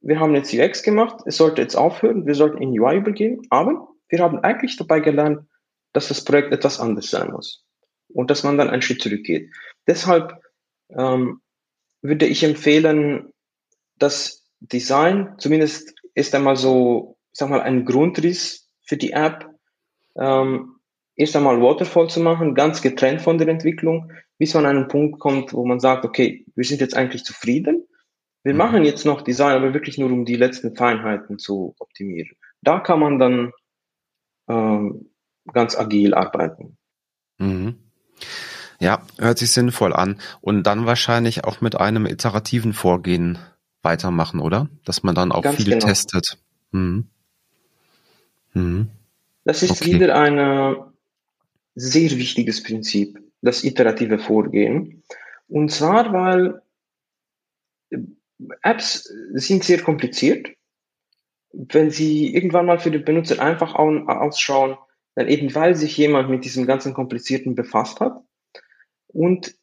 wir 0.01 0.19
haben 0.19 0.35
jetzt 0.35 0.53
UX 0.53 0.83
gemacht, 0.83 1.21
es 1.25 1.37
sollte 1.37 1.61
jetzt 1.61 1.75
aufhören, 1.75 2.25
wir 2.25 2.35
sollten 2.35 2.61
in 2.61 2.77
UI 2.77 2.97
übergehen, 2.97 3.41
aber 3.49 3.87
wir 4.09 4.19
haben 4.19 4.39
eigentlich 4.39 4.75
dabei 4.75 4.99
gelernt, 4.99 5.47
dass 5.93 6.09
das 6.09 6.25
Projekt 6.25 6.51
etwas 6.51 6.81
anders 6.81 7.09
sein 7.09 7.31
muss 7.31 7.64
und 8.15 8.31
dass 8.31 8.43
man 8.43 8.57
dann 8.57 8.69
einen 8.69 8.81
Schritt 8.81 9.01
zurückgeht. 9.01 9.51
Deshalb 9.87 10.41
ähm, 10.89 11.41
würde 12.01 12.25
ich 12.25 12.43
empfehlen, 12.43 13.33
das 13.97 14.47
Design 14.59 15.35
zumindest 15.37 15.93
ist 16.13 16.33
einmal 16.33 16.55
so, 16.55 17.17
ich 17.33 17.39
sag 17.39 17.49
mal, 17.49 17.61
ein 17.61 17.85
Grundriss 17.85 18.69
für 18.81 18.95
die 18.95 19.11
App, 19.11 19.49
ähm, 20.17 20.77
erst 21.15 21.35
einmal 21.35 21.61
Waterfall 21.61 22.09
zu 22.09 22.21
machen, 22.21 22.55
ganz 22.55 22.81
getrennt 22.81 23.21
von 23.21 23.37
der 23.37 23.49
Entwicklung, 23.49 24.11
bis 24.37 24.53
man 24.53 24.65
an 24.65 24.77
einen 24.77 24.87
Punkt 24.87 25.19
kommt, 25.19 25.53
wo 25.53 25.65
man 25.65 25.79
sagt, 25.79 26.05
okay, 26.05 26.45
wir 26.55 26.63
sind 26.63 26.81
jetzt 26.81 26.95
eigentlich 26.95 27.25
zufrieden. 27.25 27.85
Wir 28.43 28.53
mhm. 28.53 28.59
machen 28.59 28.85
jetzt 28.85 29.05
noch 29.05 29.21
Design, 29.21 29.57
aber 29.57 29.73
wirklich 29.73 29.97
nur, 29.97 30.11
um 30.11 30.23
die 30.23 30.35
letzten 30.35 30.75
Feinheiten 30.75 31.37
zu 31.37 31.75
optimieren. 31.79 32.37
Da 32.61 32.79
kann 32.79 32.99
man 32.99 33.19
dann 33.19 33.51
ähm, 34.47 35.11
ganz 35.51 35.77
agil 35.77 36.13
arbeiten. 36.13 36.77
Mhm. 37.39 37.84
Ja, 38.79 39.01
hört 39.17 39.37
sich 39.37 39.51
sinnvoll 39.51 39.93
an. 39.93 40.19
Und 40.41 40.63
dann 40.63 40.85
wahrscheinlich 40.85 41.43
auch 41.43 41.61
mit 41.61 41.75
einem 41.75 42.05
iterativen 42.05 42.73
Vorgehen 42.73 43.39
weitermachen, 43.81 44.39
oder? 44.39 44.67
Dass 44.83 45.03
man 45.03 45.15
dann 45.15 45.31
auch 45.31 45.43
Ganz 45.43 45.57
viel 45.57 45.71
genau. 45.73 45.85
testet. 45.85 46.37
Mhm. 46.71 47.07
Mhm. 48.53 48.89
Das 49.43 49.63
ist 49.63 49.71
Okay. 49.81 49.93
wieder 49.93 50.15
ein 50.15 50.37
äh, 50.37 50.75
sehr 51.75 52.11
wichtiges 52.11 52.63
Prinzip, 52.63 53.19
das 53.41 53.63
iterative 53.63 54.17
Vorgehen. 54.19 55.03
Und 55.47 55.71
zwar, 55.71 56.11
weil 56.11 56.61
äh, 57.91 57.97
Apps 58.63 59.09
sind 59.33 59.63
sehr 59.63 59.81
kompliziert. 59.81 60.49
Wenn 61.53 61.91
sie 61.91 62.33
irgendwann 62.33 62.65
mal 62.65 62.79
für 62.79 62.91
den 62.91 63.05
Benutzer 63.05 63.41
einfach 63.41 63.75
au- 63.75 64.05
ausschauen, 64.07 64.77
dann 65.15 65.27
eben 65.27 65.53
weil 65.55 65.75
sich 65.75 65.97
jemand 65.97 66.29
mit 66.29 66.45
diesem 66.45 66.65
ganzen 66.65 66.93
Komplizierten 66.93 67.55
befasst 67.55 67.99
hat 67.99 68.21
und 69.07 69.55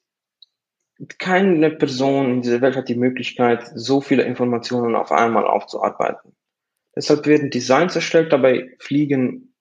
keine 1.19 1.71
Person 1.71 2.31
in 2.31 2.43
dieser 2.43 2.61
Welt 2.61 2.77
hat 2.77 2.89
die 2.89 2.95
Möglichkeit, 2.95 3.71
so 3.75 4.01
viele 4.01 4.23
Informationen 4.23 4.95
auf 4.95 5.11
einmal 5.11 5.47
aufzuarbeiten. 5.47 6.35
Deshalb 6.95 7.27
werden 7.27 7.51
Designs 7.51 7.95
erstellt, 7.97 8.33
dabei 8.33 8.77
fliegen 8.79 9.55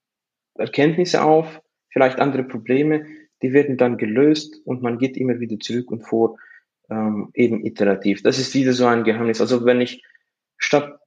Erkenntnisse 0.55 1.24
auf, 1.24 1.62
vielleicht 1.89 2.19
andere 2.19 2.43
Probleme, 2.43 3.05
die 3.41 3.53
werden 3.53 3.77
dann 3.77 3.98
gelöst 3.98 4.62
und 4.65 4.81
man 4.81 4.98
geht 4.98 5.17
immer 5.17 5.39
wieder 5.39 5.57
zurück 5.60 5.89
und 5.91 6.01
vor, 6.01 6.38
ähm, 6.89 7.31
eben 7.33 7.65
iterativ. 7.65 8.21
Das 8.21 8.38
ist 8.38 8.53
wieder 8.53 8.74
so 8.74 8.86
ein 8.86 9.03
Geheimnis. 9.03 9.41
Also 9.41 9.65
wenn 9.65 9.81
ich 9.81 10.03
statt 10.57 11.00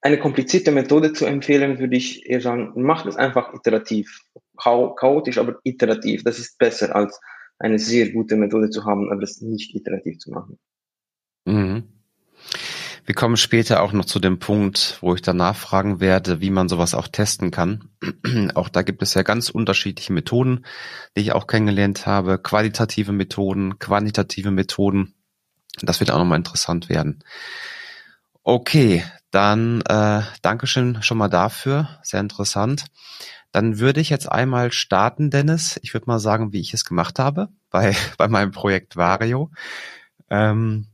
eine 0.00 0.18
komplizierte 0.18 0.70
Methode 0.70 1.12
zu 1.12 1.26
empfehlen, 1.26 1.78
würde 1.78 1.96
ich 1.96 2.26
eher 2.26 2.40
sagen, 2.40 2.72
macht 2.82 3.06
es 3.06 3.16
einfach 3.16 3.52
iterativ. 3.54 4.20
Chao 4.60 4.94
chaotisch, 4.94 5.38
aber 5.38 5.58
iterativ. 5.64 6.24
Das 6.24 6.38
ist 6.38 6.58
besser 6.58 6.94
als 6.94 7.20
eine 7.58 7.78
sehr 7.78 8.10
gute 8.10 8.36
Methode 8.36 8.70
zu 8.70 8.84
haben, 8.84 9.10
aber 9.10 9.20
das 9.20 9.40
nicht 9.40 9.74
iterativ 9.74 10.18
zu 10.18 10.30
machen. 10.30 10.58
Mhm. 11.44 11.84
Wir 13.04 13.14
kommen 13.14 13.38
später 13.38 13.82
auch 13.82 13.92
noch 13.92 14.04
zu 14.04 14.20
dem 14.20 14.38
Punkt, 14.38 14.98
wo 15.00 15.14
ich 15.14 15.22
danach 15.22 15.56
fragen 15.56 15.98
werde, 15.98 16.42
wie 16.42 16.50
man 16.50 16.68
sowas 16.68 16.94
auch 16.94 17.08
testen 17.08 17.50
kann. 17.50 17.88
auch 18.54 18.68
da 18.68 18.82
gibt 18.82 19.02
es 19.02 19.14
ja 19.14 19.22
ganz 19.22 19.48
unterschiedliche 19.48 20.12
Methoden, 20.12 20.66
die 21.16 21.22
ich 21.22 21.32
auch 21.32 21.46
kennengelernt 21.46 22.04
habe. 22.04 22.38
Qualitative 22.38 23.12
Methoden, 23.12 23.78
quantitative 23.78 24.50
Methoden. 24.50 25.14
Das 25.80 26.00
wird 26.00 26.10
auch 26.10 26.18
nochmal 26.18 26.38
interessant 26.38 26.90
werden. 26.90 27.24
Okay, 28.50 29.04
dann 29.30 29.82
äh, 29.82 30.22
Dankeschön 30.40 31.02
schon 31.02 31.18
mal 31.18 31.28
dafür. 31.28 31.98
Sehr 32.02 32.20
interessant. 32.20 32.86
Dann 33.52 33.78
würde 33.78 34.00
ich 34.00 34.08
jetzt 34.08 34.32
einmal 34.32 34.72
starten, 34.72 35.28
Dennis. 35.28 35.78
Ich 35.82 35.92
würde 35.92 36.06
mal 36.06 36.18
sagen, 36.18 36.50
wie 36.50 36.60
ich 36.60 36.72
es 36.72 36.86
gemacht 36.86 37.18
habe 37.18 37.50
bei, 37.70 37.94
bei 38.16 38.26
meinem 38.26 38.50
Projekt 38.50 38.96
Vario. 38.96 39.50
Ähm, 40.30 40.86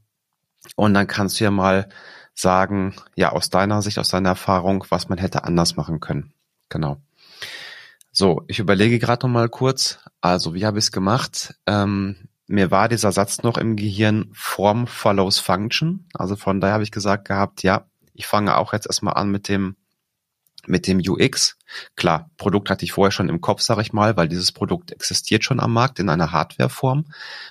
und 0.75 0.95
dann 0.95 1.07
kannst 1.07 1.39
du 1.39 1.45
ja 1.45 1.53
mal 1.53 1.89
sagen, 2.35 2.97
ja, 3.15 3.31
aus 3.31 3.51
deiner 3.51 3.83
Sicht, 3.83 4.01
aus 4.01 4.09
deiner 4.09 4.31
Erfahrung, 4.31 4.85
was 4.89 5.09
man 5.09 5.19
hätte 5.19 5.45
anders 5.45 5.77
machen 5.77 6.01
können. 6.01 6.33
Genau. 6.71 6.97
So, 8.11 8.43
ich 8.49 8.59
überlege 8.59 8.99
gerade 8.99 9.29
noch 9.29 9.33
mal 9.33 9.49
kurz. 9.49 10.01
Also, 10.21 10.55
wie 10.55 10.67
habe 10.67 10.81
ich 10.81 10.87
es 10.87 10.91
gemacht? 10.91 11.55
Ähm, 11.69 12.17
mir 12.47 12.71
war 12.71 12.89
dieser 12.89 13.13
Satz 13.13 13.43
noch 13.43 13.57
im 13.57 13.77
Gehirn 13.77 14.31
Form 14.33 14.87
follows 14.87 15.39
Function. 15.39 16.07
Also 16.15 16.37
von 16.37 16.61
daher 16.61 16.75
habe 16.75 16.85
ich 16.85 16.91
gesagt 16.91 17.27
gehabt, 17.27 17.63
ja, 17.63 17.87
ich 18.13 18.27
fange 18.27 18.57
auch 18.57 18.73
jetzt 18.73 18.87
erstmal 18.87 19.15
an 19.15 19.31
mit 19.31 19.49
dem 19.49 19.77
mit 20.67 20.87
dem 20.87 20.99
UX. 20.99 21.59
Klar, 21.95 22.31
Produkt 22.39 22.71
hatte 22.71 22.85
ich 22.85 22.93
vorher 22.93 23.13
schon 23.13 23.29
im 23.29 23.43
Kopf, 23.43 23.61
sage 23.61 23.83
ich 23.83 23.93
mal, 23.93 24.17
weil 24.17 24.29
dieses 24.29 24.51
Produkt 24.51 24.93
existiert 24.93 25.45
schon 25.45 25.61
am 25.61 25.73
Markt 25.73 25.99
in 25.99 26.09
einer 26.09 26.33
Hardwareform 26.33 27.05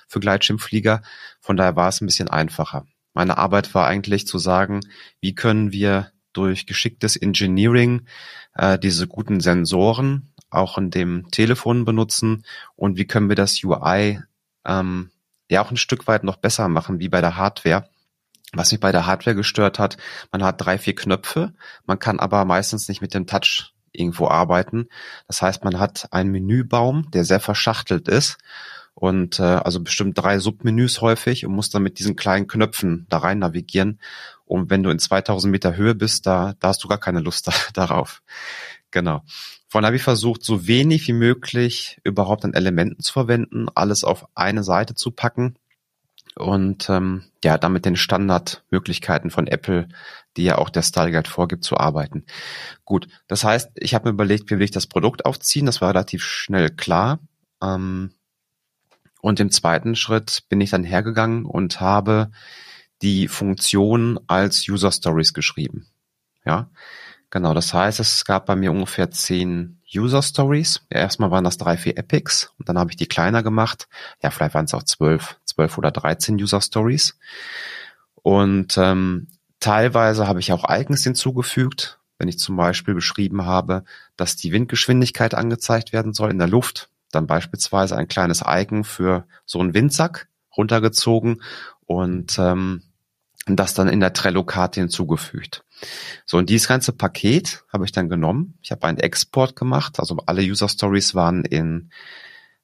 für 0.08 0.18
Gleitschirmflieger. 0.18 1.02
Von 1.40 1.56
daher 1.56 1.76
war 1.76 1.88
es 1.88 2.00
ein 2.00 2.06
bisschen 2.06 2.28
einfacher. 2.28 2.86
Meine 3.12 3.38
Arbeit 3.38 3.72
war 3.74 3.86
eigentlich 3.86 4.26
zu 4.26 4.38
sagen, 4.38 4.80
wie 5.20 5.34
können 5.34 5.70
wir 5.70 6.10
durch 6.32 6.66
geschicktes 6.66 7.14
Engineering 7.14 8.06
äh, 8.54 8.78
diese 8.78 9.06
guten 9.06 9.38
Sensoren 9.40 10.32
auch 10.50 10.78
in 10.78 10.90
dem 10.90 11.30
Telefon 11.30 11.84
benutzen 11.84 12.44
und 12.74 12.96
wie 12.96 13.06
können 13.06 13.28
wir 13.28 13.36
das 13.36 13.62
UI 13.62 14.20
ähm, 14.64 15.10
ja 15.50 15.62
auch 15.62 15.70
ein 15.70 15.76
Stück 15.76 16.06
weit 16.06 16.24
noch 16.24 16.36
besser 16.36 16.68
machen 16.68 17.00
wie 17.00 17.08
bei 17.08 17.20
der 17.20 17.36
Hardware. 17.36 17.88
Was 18.52 18.70
mich 18.70 18.80
bei 18.80 18.92
der 18.92 19.06
Hardware 19.06 19.34
gestört 19.34 19.78
hat, 19.78 19.96
man 20.30 20.44
hat 20.44 20.64
drei, 20.64 20.78
vier 20.78 20.94
Knöpfe, 20.94 21.54
man 21.86 21.98
kann 21.98 22.20
aber 22.20 22.44
meistens 22.44 22.88
nicht 22.88 23.00
mit 23.00 23.12
dem 23.12 23.26
Touch 23.26 23.74
irgendwo 23.90 24.28
arbeiten. 24.28 24.88
Das 25.26 25.42
heißt, 25.42 25.64
man 25.64 25.78
hat 25.78 26.08
einen 26.12 26.30
Menübaum, 26.30 27.10
der 27.10 27.24
sehr 27.24 27.40
verschachtelt 27.40 28.08
ist 28.08 28.38
und 28.94 29.40
äh, 29.40 29.42
also 29.42 29.80
bestimmt 29.80 30.16
drei 30.18 30.38
Submenüs 30.38 31.00
häufig 31.00 31.44
und 31.44 31.52
muss 31.52 31.70
dann 31.70 31.82
mit 31.82 31.98
diesen 31.98 32.16
kleinen 32.16 32.46
Knöpfen 32.46 33.06
da 33.08 33.18
rein 33.18 33.40
navigieren. 33.40 34.00
Und 34.44 34.70
wenn 34.70 34.82
du 34.82 34.90
in 34.90 34.98
2000 34.98 35.50
Meter 35.50 35.76
Höhe 35.76 35.94
bist, 35.94 36.26
da, 36.26 36.54
da 36.60 36.68
hast 36.68 36.84
du 36.84 36.88
gar 36.88 36.98
keine 36.98 37.20
Lust 37.20 37.48
da, 37.48 37.52
darauf. 37.72 38.22
Genau. 38.94 39.24
Von 39.66 39.84
habe 39.84 39.96
ich 39.96 40.04
versucht, 40.04 40.44
so 40.44 40.68
wenig 40.68 41.08
wie 41.08 41.12
möglich 41.12 42.00
überhaupt 42.04 42.44
an 42.44 42.54
Elementen 42.54 43.02
zu 43.02 43.12
verwenden, 43.12 43.66
alles 43.74 44.04
auf 44.04 44.28
eine 44.36 44.62
Seite 44.62 44.94
zu 44.94 45.10
packen 45.10 45.56
und 46.36 46.88
ähm, 46.88 47.24
ja, 47.42 47.58
damit 47.58 47.86
den 47.86 47.96
Standardmöglichkeiten 47.96 49.32
von 49.32 49.48
Apple, 49.48 49.88
die 50.36 50.44
ja 50.44 50.58
auch 50.58 50.70
der 50.70 50.82
Style 50.82 51.10
Guide 51.10 51.28
vorgibt, 51.28 51.64
zu 51.64 51.76
arbeiten. 51.76 52.24
Gut, 52.84 53.08
das 53.26 53.42
heißt, 53.42 53.72
ich 53.74 53.94
habe 53.96 54.04
mir 54.04 54.12
überlegt, 54.12 54.48
wie 54.48 54.58
will 54.58 54.64
ich 54.64 54.70
das 54.70 54.86
Produkt 54.86 55.26
aufziehen? 55.26 55.66
Das 55.66 55.80
war 55.80 55.88
relativ 55.88 56.22
schnell 56.22 56.70
klar. 56.70 57.18
Ähm, 57.60 58.12
und 59.20 59.40
im 59.40 59.50
zweiten 59.50 59.96
Schritt 59.96 60.44
bin 60.48 60.60
ich 60.60 60.70
dann 60.70 60.84
hergegangen 60.84 61.46
und 61.46 61.80
habe 61.80 62.30
die 63.02 63.26
Funktion 63.26 64.20
als 64.28 64.68
User 64.68 64.92
Stories 64.92 65.34
geschrieben. 65.34 65.88
Ja, 66.46 66.70
genau. 67.34 67.52
Das 67.52 67.74
heißt, 67.74 68.00
es 68.00 68.24
gab 68.24 68.46
bei 68.46 68.56
mir 68.56 68.72
ungefähr 68.72 69.10
zehn 69.10 69.78
User 69.94 70.22
Stories. 70.22 70.80
Ja, 70.90 71.00
erstmal 71.00 71.30
waren 71.30 71.44
das 71.44 71.58
drei, 71.58 71.76
vier 71.76 71.98
Epics 71.98 72.50
und 72.58 72.70
dann 72.70 72.78
habe 72.78 72.90
ich 72.90 72.96
die 72.96 73.06
kleiner 73.06 73.42
gemacht. 73.42 73.88
Ja, 74.22 74.30
vielleicht 74.30 74.54
waren 74.54 74.64
es 74.64 74.72
auch 74.72 74.84
zwölf, 74.84 75.36
zwölf 75.44 75.76
oder 75.76 75.90
dreizehn 75.90 76.36
User 76.36 76.62
Stories. 76.62 77.18
Und 78.14 78.78
ähm, 78.78 79.28
teilweise 79.60 80.26
habe 80.26 80.40
ich 80.40 80.52
auch 80.52 80.64
Icons 80.68 81.04
hinzugefügt, 81.04 81.98
wenn 82.18 82.28
ich 82.28 82.38
zum 82.38 82.56
Beispiel 82.56 82.94
beschrieben 82.94 83.44
habe, 83.44 83.84
dass 84.16 84.36
die 84.36 84.52
Windgeschwindigkeit 84.52 85.34
angezeigt 85.34 85.92
werden 85.92 86.14
soll 86.14 86.30
in 86.30 86.38
der 86.38 86.48
Luft, 86.48 86.88
dann 87.10 87.26
beispielsweise 87.26 87.96
ein 87.96 88.08
kleines 88.08 88.42
Icon 88.46 88.84
für 88.84 89.26
so 89.44 89.60
einen 89.60 89.74
Windsack 89.74 90.28
runtergezogen 90.56 91.42
und 91.84 92.38
ähm, 92.38 92.82
das 93.46 93.74
dann 93.74 93.88
in 93.88 94.00
der 94.00 94.12
Trello-Karte 94.12 94.80
hinzugefügt. 94.80 95.64
So, 96.24 96.38
und 96.38 96.50
dieses 96.50 96.68
ganze 96.68 96.92
Paket 96.92 97.64
habe 97.72 97.84
ich 97.84 97.92
dann 97.92 98.08
genommen. 98.08 98.58
Ich 98.62 98.70
habe 98.70 98.86
einen 98.86 98.98
Export 98.98 99.56
gemacht, 99.56 99.98
also 100.00 100.16
alle 100.26 100.42
User 100.42 100.68
Stories 100.68 101.14
waren 101.14 101.44
in 101.44 101.90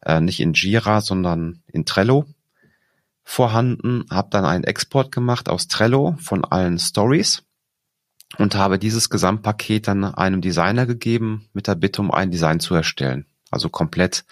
äh, 0.03 0.21
nicht 0.21 0.41
in 0.41 0.55
Jira, 0.55 1.01
sondern 1.01 1.63
in 1.67 1.85
Trello 1.85 2.27
vorhanden, 3.23 4.07
habe 4.11 4.29
dann 4.31 4.45
einen 4.45 4.65
Export 4.65 5.13
gemacht 5.13 5.49
aus 5.49 5.69
Trello 5.69 6.17
von 6.21 6.45
allen 6.45 6.79
Stories 6.79 7.45
und 8.39 8.55
habe 8.55 8.79
dieses 8.79 9.11
Gesamtpaket 9.11 9.89
dann 9.89 10.05
einem 10.05 10.41
Designer 10.41 10.87
gegeben 10.87 11.49
mit 11.53 11.67
der 11.67 11.75
Bitte, 11.75 12.01
um 12.01 12.11
ein 12.11 12.31
Design 12.31 12.61
zu 12.61 12.75
erstellen. 12.75 13.27
Also 13.51 13.69
komplett 13.69 14.25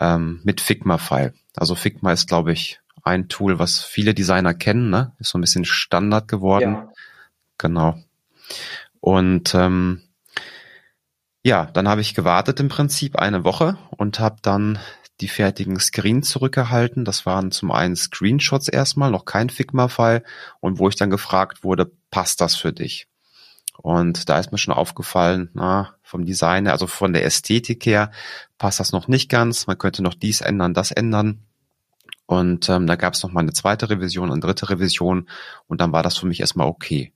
ähm, 0.00 0.40
mit 0.44 0.60
Figma-File. 0.60 1.34
Also 1.56 1.74
Figma 1.74 2.12
ist, 2.12 2.28
glaube 2.28 2.52
ich, 2.52 2.80
ein 3.04 3.28
Tool, 3.28 3.58
was 3.58 3.82
viele 3.82 4.14
Designer 4.14 4.54
kennen, 4.54 4.90
ne? 4.90 5.12
Ist 5.18 5.30
so 5.30 5.38
ein 5.38 5.40
bisschen 5.40 5.64
Standard 5.64 6.28
geworden. 6.28 6.74
Ja. 6.74 6.91
Genau. 7.62 7.96
Und 9.00 9.54
ähm, 9.54 10.02
ja, 11.44 11.66
dann 11.66 11.88
habe 11.88 12.00
ich 12.00 12.14
gewartet 12.14 12.58
im 12.58 12.68
Prinzip 12.68 13.16
eine 13.16 13.44
Woche 13.44 13.78
und 13.90 14.18
habe 14.18 14.36
dann 14.42 14.80
die 15.20 15.28
fertigen 15.28 15.78
Screens 15.78 16.28
zurückerhalten. 16.28 17.04
Das 17.04 17.24
waren 17.24 17.52
zum 17.52 17.70
einen 17.70 17.94
Screenshots 17.94 18.66
erstmal, 18.66 19.12
noch 19.12 19.26
kein 19.26 19.48
Figma-File 19.48 20.24
und 20.58 20.80
wo 20.80 20.88
ich 20.88 20.96
dann 20.96 21.10
gefragt 21.10 21.62
wurde, 21.62 21.92
passt 22.10 22.40
das 22.40 22.56
für 22.56 22.72
dich? 22.72 23.06
Und 23.76 24.28
da 24.28 24.40
ist 24.40 24.50
mir 24.50 24.58
schon 24.58 24.74
aufgefallen, 24.74 25.48
na, 25.54 25.94
vom 26.02 26.24
Design, 26.24 26.66
also 26.66 26.88
von 26.88 27.12
der 27.12 27.24
Ästhetik 27.24 27.86
her, 27.86 28.10
passt 28.58 28.80
das 28.80 28.90
noch 28.90 29.06
nicht 29.06 29.28
ganz. 29.28 29.68
Man 29.68 29.78
könnte 29.78 30.02
noch 30.02 30.14
dies 30.14 30.40
ändern, 30.40 30.74
das 30.74 30.90
ändern. 30.90 31.44
Und 32.32 32.70
ähm, 32.70 32.86
da 32.86 32.96
gab 32.96 33.12
es 33.12 33.22
noch 33.22 33.30
mal 33.30 33.40
eine 33.40 33.52
zweite 33.52 33.90
Revision, 33.90 34.32
eine 34.32 34.40
dritte 34.40 34.70
Revision 34.70 35.28
und 35.66 35.82
dann 35.82 35.92
war 35.92 36.02
das 36.02 36.16
für 36.16 36.24
mich 36.24 36.40
erstmal 36.40 36.66
okay. 36.66 37.12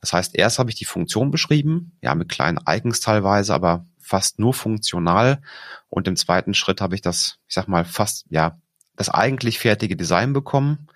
Das 0.00 0.12
heißt, 0.12 0.34
erst 0.34 0.58
habe 0.58 0.70
ich 0.70 0.74
die 0.74 0.84
Funktion 0.84 1.30
beschrieben, 1.30 1.92
ja, 2.02 2.16
mit 2.16 2.28
kleinen 2.28 2.58
Icons 2.68 2.98
teilweise, 2.98 3.54
aber 3.54 3.86
fast 4.00 4.40
nur 4.40 4.54
funktional. 4.54 5.40
Und 5.88 6.08
im 6.08 6.16
zweiten 6.16 6.52
Schritt 6.52 6.80
habe 6.80 6.96
ich 6.96 7.00
das, 7.00 7.38
ich 7.46 7.54
sag 7.54 7.68
mal, 7.68 7.84
fast, 7.84 8.26
ja, 8.28 8.58
das 8.96 9.08
eigentlich 9.08 9.60
fertige 9.60 9.94
Design 9.94 10.32
bekommen. 10.32 10.88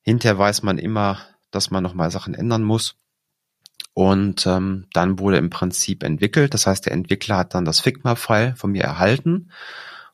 Hinterher 0.00 0.38
weiß 0.38 0.62
man 0.62 0.78
immer, 0.78 1.20
dass 1.50 1.70
man 1.70 1.82
nochmal 1.82 2.10
Sachen 2.10 2.32
ändern 2.32 2.62
muss. 2.62 2.96
Und 3.92 4.46
ähm, 4.46 4.86
dann 4.94 5.18
wurde 5.18 5.36
im 5.36 5.50
Prinzip 5.50 6.02
entwickelt. 6.02 6.54
Das 6.54 6.66
heißt, 6.66 6.86
der 6.86 6.92
Entwickler 6.94 7.36
hat 7.36 7.52
dann 7.52 7.66
das 7.66 7.80
Figma-File 7.80 8.56
von 8.56 8.72
mir 8.72 8.84
erhalten 8.84 9.50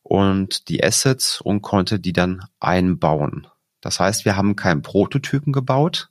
und 0.04 0.68
die 0.68 0.84
Assets 0.84 1.40
und 1.40 1.62
konnte 1.62 1.98
die 1.98 2.12
dann 2.12 2.44
einbauen. 2.60 3.48
Das 3.80 3.98
heißt, 3.98 4.24
wir 4.24 4.36
haben 4.36 4.54
keinen 4.54 4.82
Prototypen 4.82 5.52
gebaut, 5.52 6.10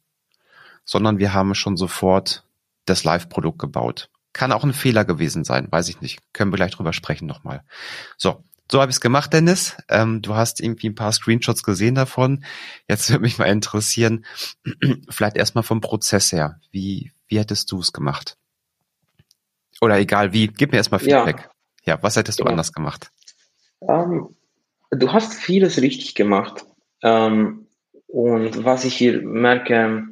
sondern 0.84 1.20
wir 1.20 1.34
haben 1.34 1.56
schon 1.56 1.78
sofort 1.78 2.44
das 2.86 3.06
Live-Produkt 3.06 3.60
gebaut. 3.60 4.10
Kann 4.34 4.52
auch 4.52 4.64
ein 4.64 4.74
Fehler 4.74 5.06
gewesen 5.06 5.44
sein, 5.44 5.72
weiß 5.72 5.88
ich 5.90 6.02
nicht. 6.02 6.20
Können 6.34 6.52
wir 6.52 6.58
gleich 6.58 6.72
drüber 6.72 6.92
sprechen 6.92 7.28
nochmal. 7.28 7.64
So, 8.18 8.44
so 8.70 8.82
habe 8.82 8.90
ich 8.90 8.96
es 8.96 9.02
gemacht, 9.02 9.32
Dennis. 9.32 9.78
Ähm, 9.90 10.24
du 10.24 10.34
hast 10.34 10.60
irgendwie 10.60 10.90
ein 10.90 10.96
paar 10.96 11.12
Screenshots 11.12 11.62
gesehen 11.62 11.94
davon. 11.94 12.44
Jetzt 12.90 13.10
würde 13.12 13.22
mich 13.22 13.38
mal 13.38 13.46
interessieren, 13.46 14.26
vielleicht 15.10 15.38
erstmal 15.38 15.64
vom 15.64 15.82
Prozess 15.82 16.32
her. 16.32 16.60
Wie, 16.72 17.12
wie 17.28 17.38
hättest 17.38 17.72
du 17.72 17.80
es 17.80 17.94
gemacht? 17.94 18.38
Oder 19.82 20.00
egal 20.00 20.34
wie, 20.34 20.48
gib 20.48 20.72
mir 20.72 20.78
erstmal 20.78 21.00
Feedback. 21.00 21.50
Ja, 21.86 21.94
ja 21.94 22.04
was 22.04 22.16
hättest 22.16 22.40
du 22.40 22.46
ja. 22.46 22.50
anders 22.50 22.74
gemacht? 22.74 23.12
Um, 23.88 24.36
ähm, 24.92 25.00
du 25.00 25.12
hast 25.12 25.34
vieles 25.34 25.82
richtig 25.82 26.16
gemacht. 26.16 26.66
Um, 27.02 27.10
ähm, 27.10 27.68
und 28.08 28.64
was 28.64 28.86
ich 28.86 28.96
hier 28.96 29.22
merke, 29.22 30.06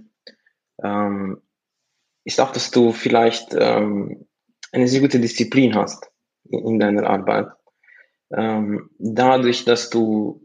um, 0.77 0.83
ähm, 0.83 1.41
ist 2.23 2.39
auch, 2.39 2.51
dass 2.51 2.69
du 2.69 2.91
vielleicht 2.91 3.55
eine 3.55 4.17
sehr 4.87 5.01
gute 5.01 5.19
Disziplin 5.19 5.73
hast 5.75 6.11
in, 6.49 6.59
in 6.67 6.79
deiner 6.79 7.09
Arbeit 7.09 7.47
dadurch, 8.29 9.65
dass 9.65 9.89
du 9.89 10.41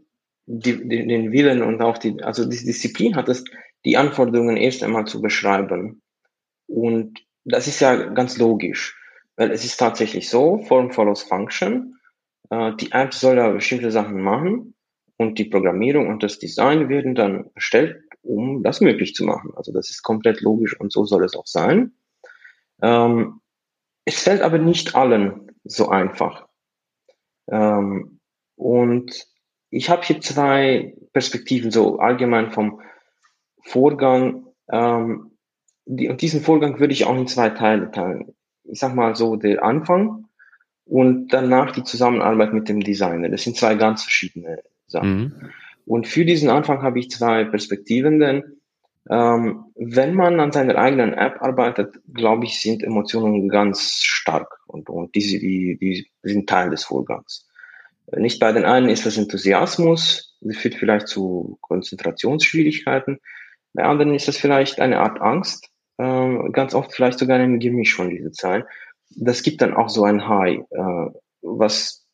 die, 0.47 0.87
die, 0.87 1.07
den 1.07 1.31
Willen 1.31 1.61
und 1.61 1.81
auch 1.81 1.97
die, 1.97 2.21
also 2.23 2.45
die 2.45 2.63
Disziplin 2.63 3.15
hattest, 3.15 3.49
die 3.85 3.97
Anforderungen 3.97 4.57
erst 4.57 4.83
einmal 4.83 5.05
zu 5.05 5.21
beschreiben. 5.21 6.01
Und 6.67 7.19
das 7.43 7.67
ist 7.67 7.79
ja 7.79 7.95
ganz 7.95 8.37
logisch, 8.37 8.97
weil 9.35 9.51
es 9.51 9.63
ist 9.63 9.77
tatsächlich 9.77 10.29
so, 10.29 10.59
Form 10.59 10.91
follows 10.91 11.23
Function. 11.23 11.96
Äh, 12.49 12.75
die 12.75 12.91
App 12.91 13.13
soll 13.13 13.37
ja 13.37 13.49
bestimmte 13.49 13.91
Sachen 13.91 14.21
machen 14.21 14.73
und 15.17 15.39
die 15.39 15.45
Programmierung 15.45 16.07
und 16.07 16.23
das 16.23 16.39
Design 16.39 16.89
werden 16.89 17.15
dann 17.15 17.49
erstellt, 17.55 18.03
um 18.21 18.63
das 18.63 18.81
möglich 18.81 19.13
zu 19.15 19.25
machen. 19.25 19.51
Also 19.55 19.71
das 19.71 19.89
ist 19.89 20.03
komplett 20.03 20.41
logisch 20.41 20.79
und 20.79 20.91
so 20.91 21.05
soll 21.05 21.23
es 21.23 21.35
auch 21.35 21.47
sein. 21.47 21.93
Ähm, 22.81 23.41
es 24.05 24.21
fällt 24.21 24.41
aber 24.41 24.57
nicht 24.57 24.95
allen 24.95 25.51
so 25.63 25.89
einfach. 25.89 26.47
Ähm, 27.49 28.19
und 28.55 29.27
ich 29.69 29.89
habe 29.89 30.03
hier 30.03 30.21
zwei 30.21 30.95
Perspektiven, 31.13 31.71
so 31.71 31.99
allgemein 31.99 32.51
vom 32.51 32.81
Vorgang. 33.63 34.45
Ähm, 34.71 35.37
die, 35.85 36.09
und 36.09 36.21
diesen 36.21 36.41
Vorgang 36.41 36.79
würde 36.79 36.93
ich 36.93 37.05
auch 37.05 37.17
in 37.17 37.27
zwei 37.27 37.49
Teile 37.49 37.91
teilen. 37.91 38.33
Ich 38.63 38.79
sag 38.79 38.95
mal 38.95 39.15
so 39.15 39.35
der 39.35 39.63
Anfang 39.63 40.26
und 40.87 41.29
danach 41.29 41.71
die 41.71 41.83
Zusammenarbeit 41.83 42.53
mit 42.53 42.69
dem 42.69 42.79
Designer. 42.79 43.29
Das 43.29 43.43
sind 43.43 43.57
zwei 43.57 43.75
ganz 43.75 44.03
verschiedene 44.03 44.63
Sachen. 44.87 45.19
Mhm. 45.19 45.33
Und 45.85 46.07
für 46.07 46.25
diesen 46.25 46.49
Anfang 46.49 46.81
habe 46.81 46.99
ich 46.99 47.09
zwei 47.09 47.45
Perspektiven, 47.45 48.19
denn 48.19 48.43
ähm, 49.09 49.65
wenn 49.75 50.15
man 50.15 50.39
an 50.39 50.51
seiner 50.51 50.75
eigenen 50.75 51.13
App 51.13 51.41
arbeitet, 51.41 51.95
glaube 52.13 52.45
ich, 52.45 52.59
sind 52.59 52.83
Emotionen 52.83 53.47
ganz 53.47 54.01
stark 54.03 54.59
und, 54.67 54.89
und 54.89 55.15
diese, 55.15 55.39
die, 55.39 55.77
die 55.79 56.07
sind 56.23 56.49
Teil 56.49 56.69
des 56.69 56.83
Vorgangs. 56.83 57.47
Nicht 58.15 58.39
bei 58.39 58.51
den 58.51 58.65
einen 58.65 58.89
ist 58.89 59.05
das 59.05 59.17
Enthusiasmus, 59.17 60.37
das 60.41 60.57
führt 60.57 60.75
vielleicht 60.75 61.07
zu 61.07 61.57
Konzentrationsschwierigkeiten. 61.61 63.19
Bei 63.73 63.83
anderen 63.83 64.13
ist 64.13 64.27
das 64.27 64.37
vielleicht 64.37 64.79
eine 64.79 64.99
Art 64.99 65.21
Angst, 65.21 65.69
äh, 65.97 66.49
ganz 66.51 66.73
oft 66.73 66.93
vielleicht 66.93 67.19
sogar 67.19 67.39
ein 67.39 67.59
Gemisch 67.59 67.95
von 67.95 68.09
diesen 68.09 68.33
Zahlen. 68.33 68.63
Das 69.09 69.43
gibt 69.43 69.61
dann 69.61 69.73
auch 69.73 69.89
so 69.89 70.03
ein 70.03 70.27
High, 70.27 70.59
äh, 70.69 71.09
was 71.41 72.05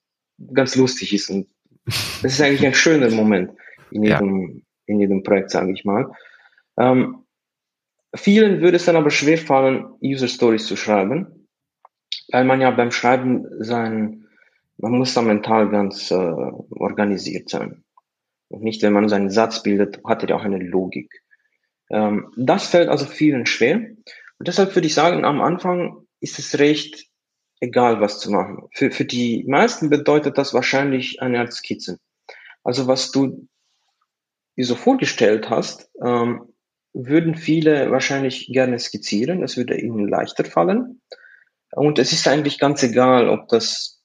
ganz 0.53 0.75
lustig 0.75 1.13
ist 1.13 1.29
und 1.29 1.47
das 1.86 2.34
ist 2.34 2.41
eigentlich 2.41 2.65
ein 2.65 2.73
schöner 2.73 3.10
Moment 3.10 3.51
in 3.91 4.03
jedem, 4.03 4.49
ja. 4.49 4.62
in 4.86 4.99
jedem 4.99 5.23
Projekt, 5.23 5.51
sage 5.51 5.71
ich 5.71 5.86
mal. 5.86 6.12
Ähm, 6.77 7.25
vielen 8.15 8.62
würde 8.62 8.77
es 8.77 8.86
dann 8.86 8.95
aber 8.95 9.10
schwer 9.10 9.38
fallen, 9.38 9.86
User 10.01 10.27
Stories 10.27 10.65
zu 10.65 10.75
schreiben, 10.75 11.47
weil 12.32 12.45
man 12.45 12.62
ja 12.62 12.71
beim 12.71 12.91
Schreiben 12.91 13.45
sein, 13.60 14.27
man 14.77 14.93
muss 14.93 15.13
da 15.13 15.21
mental 15.21 15.69
ganz 15.69 16.10
äh, 16.12 16.15
organisiert 16.15 17.49
sein. 17.49 17.84
Und 18.49 18.63
nicht, 18.63 18.82
wenn 18.82 18.93
man 18.93 19.10
seinen 19.10 19.29
Satz 19.29 19.63
bildet, 19.63 20.01
hat 20.06 20.23
er 20.23 20.29
ja 20.29 20.36
auch 20.36 20.43
eine 20.43 20.60
Logik. 20.60 21.23
Ähm, 21.89 22.32
das 22.38 22.67
fällt 22.67 22.89
also 22.89 23.06
vielen 23.06 23.45
schwer. 23.45 23.77
Und 23.77 24.47
deshalb 24.47 24.75
würde 24.75 24.88
ich 24.88 24.93
sagen, 24.93 25.25
am 25.25 25.41
Anfang 25.41 26.03
ist 26.24 26.40
es 26.40 26.58
recht 26.58 27.06
egal, 27.60 28.02
was 28.02 28.20
zu 28.20 28.32
machen. 28.32 28.68
Für, 28.72 28.92
für 28.92 29.06
die 29.06 29.44
meisten 29.48 29.90
bedeutet 29.90 30.38
das 30.38 30.54
wahrscheinlich 30.54 31.22
eine 31.22 31.40
Art 31.40 31.54
Skizze. 31.54 32.00
Also 32.64 32.88
was 32.88 33.12
du 33.12 33.48
dir 34.56 34.66
so 34.66 34.76
vorgestellt 34.76 35.50
hast, 35.50 35.90
ähm, 36.04 36.54
würden 36.94 37.36
viele 37.36 37.92
wahrscheinlich 37.92 38.48
gerne 38.52 38.80
skizzieren. 38.80 39.42
Das 39.42 39.58
würde 39.58 39.80
ihnen 39.80 40.08
leichter 40.08 40.46
fallen. 40.46 41.02
Und 41.72 42.00
es 42.00 42.14
ist 42.14 42.28
eigentlich 42.28 42.60
ganz 42.60 42.84
egal, 42.84 43.30
ob 43.30 43.50
das 43.50 44.02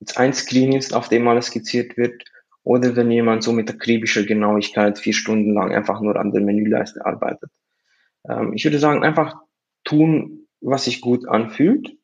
jetzt 0.00 0.18
ein 0.18 0.34
Screen 0.34 0.72
ist, 0.72 0.92
auf 0.92 1.08
dem 1.08 1.26
alles 1.28 1.46
skizziert 1.46 1.96
wird, 1.96 2.22
oder 2.64 2.94
wenn 2.96 3.10
jemand 3.10 3.42
so 3.42 3.52
mit 3.52 3.70
akribischer 3.70 4.24
Genauigkeit 4.24 4.98
vier 4.98 5.14
Stunden 5.14 5.54
lang 5.54 5.72
einfach 5.72 6.00
nur 6.00 6.16
an 6.16 6.32
der 6.32 6.42
Menüleiste 6.42 7.04
arbeitet. 7.04 7.50
Ähm, 8.28 8.52
ich 8.54 8.64
würde 8.64 8.78
sagen, 8.78 9.04
einfach 9.04 9.34
tun, 9.84 10.41
was 10.62 10.84
sich 10.84 11.00
gut 11.00 11.28
anfühlt. 11.28 11.96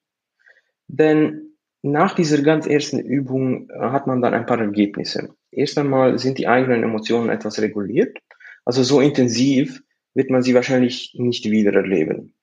Denn 0.88 1.48
nach 1.82 2.14
dieser 2.14 2.42
ganz 2.42 2.66
ersten 2.66 2.98
Übung 2.98 3.70
äh, 3.70 3.78
hat 3.78 4.06
man 4.06 4.20
dann 4.20 4.34
ein 4.34 4.46
paar 4.46 4.60
Ergebnisse. 4.60 5.34
Erst 5.50 5.78
einmal 5.78 6.18
sind 6.18 6.38
die 6.38 6.48
eigenen 6.48 6.82
Emotionen 6.82 7.30
etwas 7.30 7.60
reguliert. 7.60 8.18
Also 8.64 8.82
so 8.82 9.00
intensiv 9.00 9.82
wird 10.14 10.30
man 10.30 10.42
sie 10.42 10.54
wahrscheinlich 10.54 11.14
nicht 11.16 11.44
wieder 11.50 11.72
erleben. 11.72 12.34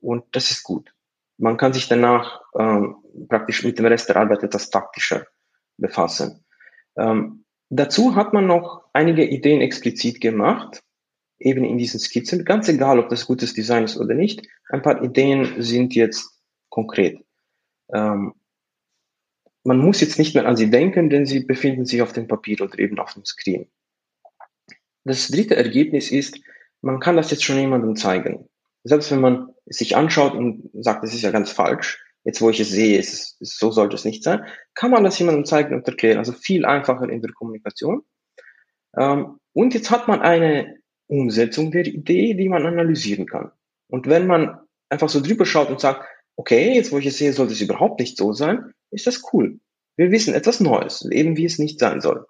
Und 0.00 0.24
das 0.32 0.50
ist 0.50 0.62
gut. 0.62 0.92
Man 1.38 1.56
kann 1.56 1.72
sich 1.72 1.88
danach 1.88 2.42
ähm, 2.58 2.96
praktisch 3.28 3.64
mit 3.64 3.78
dem 3.78 3.86
Rest 3.86 4.08
der 4.08 4.16
Arbeit 4.16 4.42
etwas 4.42 4.70
taktischer 4.70 5.26
befassen. 5.78 6.44
Ähm, 6.96 7.44
dazu 7.70 8.14
hat 8.14 8.32
man 8.32 8.46
noch 8.46 8.84
einige 8.92 9.24
Ideen 9.24 9.60
explizit 9.60 10.20
gemacht, 10.20 10.83
eben 11.44 11.64
in 11.64 11.78
diesen 11.78 12.00
Skizzen, 12.00 12.44
ganz 12.44 12.68
egal, 12.68 12.98
ob 12.98 13.10
das 13.10 13.26
gutes 13.26 13.54
Design 13.54 13.84
ist 13.84 13.98
oder 13.98 14.14
nicht. 14.14 14.46
Ein 14.70 14.82
paar 14.82 15.02
Ideen 15.02 15.62
sind 15.62 15.94
jetzt 15.94 16.40
konkret. 16.70 17.20
Ähm, 17.92 18.34
man 19.62 19.78
muss 19.78 20.00
jetzt 20.00 20.18
nicht 20.18 20.34
mehr 20.34 20.46
an 20.46 20.56
sie 20.56 20.70
denken, 20.70 21.10
denn 21.10 21.26
sie 21.26 21.40
befinden 21.40 21.84
sich 21.84 22.02
auf 22.02 22.12
dem 22.12 22.28
Papier 22.28 22.60
oder 22.62 22.78
eben 22.78 22.98
auf 22.98 23.14
dem 23.14 23.24
Screen. 23.24 23.70
Das 25.04 25.28
dritte 25.28 25.54
Ergebnis 25.56 26.10
ist, 26.10 26.40
man 26.80 26.98
kann 26.98 27.16
das 27.16 27.30
jetzt 27.30 27.44
schon 27.44 27.58
jemandem 27.58 27.94
zeigen. 27.94 28.48
Selbst 28.82 29.10
wenn 29.10 29.20
man 29.20 29.54
es 29.66 29.78
sich 29.78 29.96
anschaut 29.96 30.34
und 30.34 30.70
sagt, 30.74 31.02
das 31.02 31.14
ist 31.14 31.22
ja 31.22 31.30
ganz 31.30 31.50
falsch, 31.50 32.02
jetzt 32.24 32.40
wo 32.40 32.50
ich 32.50 32.60
es 32.60 32.70
sehe, 32.70 32.98
ist 32.98 33.36
so 33.40 33.70
sollte 33.70 33.96
es 33.96 34.04
nicht 34.04 34.22
sein, 34.22 34.44
kann 34.74 34.90
man 34.90 35.04
das 35.04 35.18
jemandem 35.18 35.44
zeigen 35.44 35.74
und 35.74 35.86
erklären. 35.86 36.18
Also 36.18 36.32
viel 36.32 36.64
einfacher 36.64 37.08
in 37.08 37.20
der 37.20 37.32
Kommunikation. 37.32 38.02
Ähm, 38.96 39.38
und 39.52 39.74
jetzt 39.74 39.90
hat 39.90 40.08
man 40.08 40.20
eine 40.20 40.78
Umsetzung 41.06 41.70
der 41.70 41.86
Idee, 41.86 42.34
die 42.34 42.48
man 42.48 42.66
analysieren 42.66 43.26
kann. 43.26 43.50
Und 43.88 44.06
wenn 44.06 44.26
man 44.26 44.58
einfach 44.88 45.08
so 45.08 45.20
drüber 45.20 45.46
schaut 45.46 45.70
und 45.70 45.80
sagt, 45.80 46.04
okay, 46.36 46.74
jetzt 46.74 46.92
wo 46.92 46.98
ich 46.98 47.06
es 47.06 47.18
sehe, 47.18 47.32
sollte 47.32 47.52
es 47.52 47.60
überhaupt 47.60 48.00
nicht 48.00 48.16
so 48.16 48.32
sein, 48.32 48.72
ist 48.90 49.06
das 49.06 49.22
cool. 49.32 49.60
Wir 49.96 50.10
wissen 50.10 50.34
etwas 50.34 50.60
Neues, 50.60 51.08
eben 51.10 51.36
wie 51.36 51.44
es 51.44 51.58
nicht 51.58 51.78
sein 51.78 52.00
soll. 52.00 52.26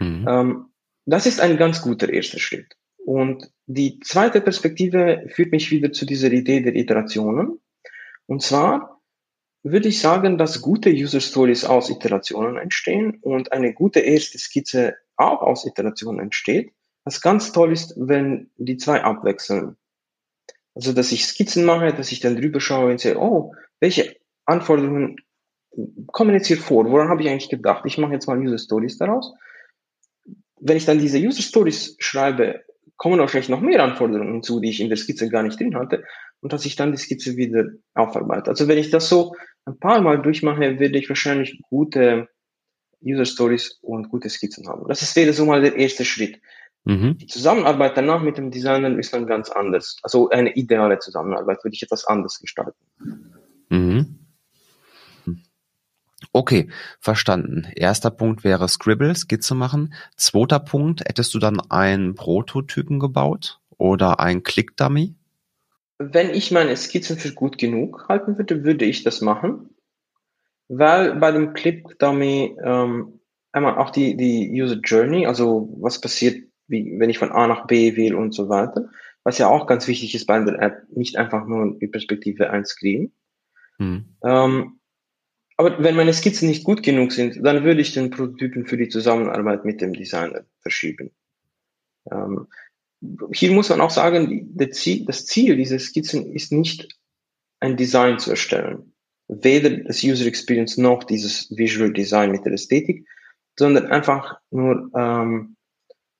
Mhm. 0.00 0.26
Ähm, 0.28 0.66
das 1.06 1.26
ist 1.26 1.40
ein 1.40 1.56
ganz 1.56 1.82
guter 1.82 2.12
erster 2.12 2.38
Schritt. 2.38 2.76
Und 2.98 3.50
die 3.66 4.00
zweite 4.00 4.40
Perspektive 4.40 5.26
führt 5.28 5.52
mich 5.52 5.70
wieder 5.70 5.92
zu 5.92 6.04
dieser 6.04 6.32
Idee 6.32 6.60
der 6.60 6.74
Iterationen. 6.74 7.60
Und 8.26 8.42
zwar 8.42 9.00
würde 9.62 9.88
ich 9.88 10.00
sagen, 10.00 10.38
dass 10.38 10.60
gute 10.60 10.90
User 10.90 11.20
Stories 11.20 11.64
aus 11.64 11.90
Iterationen 11.90 12.56
entstehen 12.56 13.18
und 13.22 13.52
eine 13.52 13.72
gute 13.72 14.00
erste 14.00 14.38
Skizze 14.38 14.96
auch 15.16 15.42
aus 15.42 15.64
Iterationen 15.64 16.20
entsteht. 16.20 16.72
Was 17.06 17.20
ganz 17.20 17.52
toll 17.52 17.72
ist, 17.72 17.94
wenn 17.96 18.50
die 18.56 18.76
zwei 18.78 19.04
abwechseln. 19.04 19.76
Also, 20.74 20.92
dass 20.92 21.12
ich 21.12 21.24
Skizzen 21.24 21.64
mache, 21.64 21.94
dass 21.94 22.10
ich 22.10 22.18
dann 22.18 22.34
drüber 22.34 22.60
schaue 22.60 22.90
und 22.90 23.00
sehe, 23.00 23.16
oh, 23.16 23.54
welche 23.78 24.16
Anforderungen 24.44 25.16
kommen 26.08 26.34
jetzt 26.34 26.48
hier 26.48 26.58
vor? 26.58 26.90
Woran 26.90 27.08
habe 27.08 27.22
ich 27.22 27.28
eigentlich 27.28 27.48
gedacht? 27.48 27.84
Ich 27.86 27.96
mache 27.96 28.12
jetzt 28.12 28.26
mal 28.26 28.38
User 28.38 28.58
Stories 28.58 28.98
daraus. 28.98 29.32
Wenn 30.58 30.76
ich 30.76 30.84
dann 30.84 30.98
diese 30.98 31.18
User 31.18 31.42
Stories 31.42 31.96
schreibe, 32.00 32.64
kommen 32.96 33.20
wahrscheinlich 33.20 33.50
noch 33.50 33.60
mehr 33.60 33.84
Anforderungen 33.84 34.32
hinzu, 34.32 34.58
die 34.58 34.70
ich 34.70 34.80
in 34.80 34.88
der 34.88 34.96
Skizze 34.96 35.28
gar 35.28 35.44
nicht 35.44 35.60
drin 35.60 35.76
hatte 35.76 36.02
und 36.40 36.52
dass 36.52 36.66
ich 36.66 36.74
dann 36.74 36.90
die 36.90 36.98
Skizze 36.98 37.36
wieder 37.36 37.66
aufarbeite. 37.94 38.50
Also 38.50 38.66
wenn 38.66 38.78
ich 38.78 38.90
das 38.90 39.08
so 39.08 39.36
ein 39.64 39.78
paar 39.78 40.00
Mal 40.00 40.20
durchmache, 40.22 40.80
werde 40.80 40.98
ich 40.98 41.08
wahrscheinlich 41.08 41.60
gute 41.70 42.28
User 43.04 43.26
Stories 43.26 43.78
und 43.82 44.08
gute 44.08 44.28
Skizzen 44.28 44.66
haben. 44.66 44.88
Das 44.88 45.02
ist 45.02 45.14
wäre 45.14 45.32
so 45.32 45.44
mal 45.44 45.60
der 45.60 45.76
erste 45.76 46.04
Schritt. 46.04 46.40
Mhm. 46.86 47.18
Die 47.18 47.26
Zusammenarbeit 47.26 47.96
danach 47.96 48.22
mit 48.22 48.38
dem 48.38 48.52
Designer 48.52 48.96
ist 48.96 49.12
dann 49.12 49.26
ganz 49.26 49.50
anders. 49.50 49.96
Also 50.04 50.30
eine 50.30 50.54
ideale 50.54 51.00
Zusammenarbeit 51.00 51.64
würde 51.64 51.74
ich 51.74 51.82
etwas 51.82 52.06
anders 52.06 52.38
gestalten. 52.38 52.78
Mhm. 53.68 54.20
Okay, 56.32 56.70
verstanden. 57.00 57.66
Erster 57.74 58.10
Punkt 58.10 58.44
wäre 58.44 58.68
Scribble, 58.68 59.16
Skizze 59.16 59.56
machen. 59.56 59.94
Zweiter 60.16 60.60
Punkt, 60.60 61.00
hättest 61.00 61.34
du 61.34 61.40
dann 61.40 61.60
einen 61.60 62.14
Prototypen 62.14 63.00
gebaut 63.00 63.60
oder 63.78 64.20
ein 64.20 64.44
Click-Dummy? 64.44 65.16
Wenn 65.98 66.30
ich 66.30 66.52
meine 66.52 66.76
Skizzen 66.76 67.18
für 67.18 67.32
gut 67.32 67.58
genug 67.58 68.06
halten 68.08 68.38
würde, 68.38 68.62
würde 68.62 68.84
ich 68.84 69.02
das 69.02 69.20
machen. 69.22 69.70
Weil 70.68 71.16
bei 71.16 71.32
dem 71.32 71.52
Click-Dummy 71.52 72.56
ähm, 72.62 73.20
einmal 73.50 73.78
auch 73.78 73.90
die, 73.90 74.16
die 74.16 74.50
User 74.62 74.76
Journey, 74.76 75.26
also 75.26 75.74
was 75.80 76.00
passiert, 76.00 76.45
wie, 76.68 76.98
wenn 76.98 77.10
ich 77.10 77.18
von 77.18 77.32
A 77.32 77.46
nach 77.46 77.66
B 77.66 77.96
wähle 77.96 78.16
und 78.16 78.32
so 78.32 78.48
weiter, 78.48 78.88
was 79.24 79.38
ja 79.38 79.48
auch 79.48 79.66
ganz 79.66 79.88
wichtig 79.88 80.14
ist 80.14 80.26
bei 80.26 80.38
der 80.38 80.60
App, 80.60 80.82
nicht 80.90 81.16
einfach 81.16 81.46
nur 81.46 81.78
die 81.78 81.88
Perspektive 81.88 82.50
ein 82.50 82.64
Screen. 82.64 83.12
Hm. 83.78 84.04
Ähm, 84.22 84.80
aber 85.56 85.82
wenn 85.82 85.96
meine 85.96 86.12
Skizzen 86.12 86.48
nicht 86.48 86.64
gut 86.64 86.82
genug 86.82 87.12
sind, 87.12 87.44
dann 87.44 87.64
würde 87.64 87.80
ich 87.80 87.94
den 87.94 88.10
Prototypen 88.10 88.66
für 88.66 88.76
die 88.76 88.88
Zusammenarbeit 88.88 89.64
mit 89.64 89.80
dem 89.80 89.94
Designer 89.94 90.44
verschieben. 90.60 91.10
Ähm, 92.10 92.46
hier 93.32 93.52
muss 93.52 93.68
man 93.70 93.80
auch 93.80 93.90
sagen, 93.90 94.54
Ziel, 94.72 95.04
das 95.06 95.26
Ziel 95.26 95.56
dieser 95.56 95.78
Skizzen 95.78 96.32
ist 96.32 96.52
nicht 96.52 96.88
ein 97.60 97.76
Design 97.76 98.18
zu 98.18 98.30
erstellen. 98.30 98.92
Weder 99.28 99.70
das 99.70 100.04
User 100.04 100.26
Experience 100.26 100.76
noch 100.76 101.04
dieses 101.04 101.50
Visual 101.56 101.92
Design 101.92 102.30
mit 102.30 102.44
der 102.44 102.52
Ästhetik, 102.52 103.06
sondern 103.58 103.86
einfach 103.86 104.38
nur 104.50 104.90
ähm, 104.94 105.55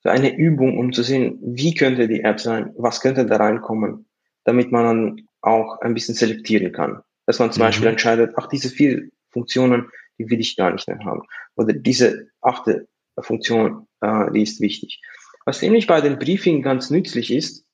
für 0.06 0.12
eine 0.12 0.36
Übung, 0.36 0.78
um 0.78 0.92
zu 0.92 1.02
sehen, 1.02 1.36
wie 1.42 1.74
könnte 1.74 2.06
die 2.06 2.20
App 2.20 2.38
sein, 2.38 2.72
was 2.76 3.00
könnte 3.00 3.26
da 3.26 3.38
reinkommen, 3.38 4.06
damit 4.44 4.70
man 4.70 4.84
dann 4.84 5.28
auch 5.40 5.80
ein 5.80 5.94
bisschen 5.94 6.14
selektieren 6.14 6.70
kann. 6.70 7.02
Dass 7.26 7.40
man 7.40 7.50
zum 7.50 7.62
mhm. 7.62 7.66
Beispiel 7.66 7.88
entscheidet, 7.88 8.34
ach, 8.36 8.46
diese 8.46 8.68
vier 8.68 9.08
Funktionen, 9.30 9.90
die 10.16 10.30
will 10.30 10.38
ich 10.38 10.54
gar 10.54 10.70
nicht 10.70 10.86
mehr 10.86 11.00
haben. 11.04 11.22
Oder 11.56 11.72
diese 11.72 12.28
achte 12.40 12.86
Funktion, 13.18 13.88
äh, 14.00 14.30
die 14.30 14.42
ist 14.42 14.60
wichtig. 14.60 15.02
Was 15.44 15.60
nämlich 15.60 15.88
bei 15.88 16.00
dem 16.00 16.20
Briefing 16.20 16.62
ganz 16.62 16.88
nützlich 16.88 17.32
ist 17.32 17.64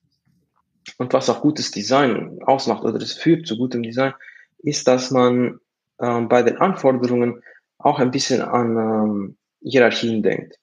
und 0.97 1.13
was 1.13 1.29
auch 1.29 1.41
gutes 1.41 1.69
Design 1.69 2.39
ausmacht 2.41 2.83
oder 2.83 2.97
es 2.97 3.13
führt 3.13 3.45
zu 3.45 3.59
gutem 3.59 3.83
Design, 3.83 4.13
ist, 4.57 4.87
dass 4.87 5.11
man 5.11 5.59
äh, 5.99 6.21
bei 6.21 6.41
den 6.41 6.57
Anforderungen 6.57 7.43
auch 7.77 7.99
ein 7.99 8.09
bisschen 8.09 8.41
an 8.41 8.75
ähm, 8.75 9.37
Hierarchien 9.61 10.23
denkt. 10.23 10.57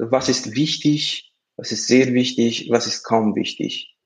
Was 0.00 0.28
ist 0.28 0.54
wichtig, 0.54 1.34
was 1.56 1.72
ist 1.72 1.86
sehr 1.86 2.14
wichtig, 2.14 2.68
was 2.70 2.86
ist 2.86 3.02
kaum 3.02 3.34
wichtig. 3.34 3.96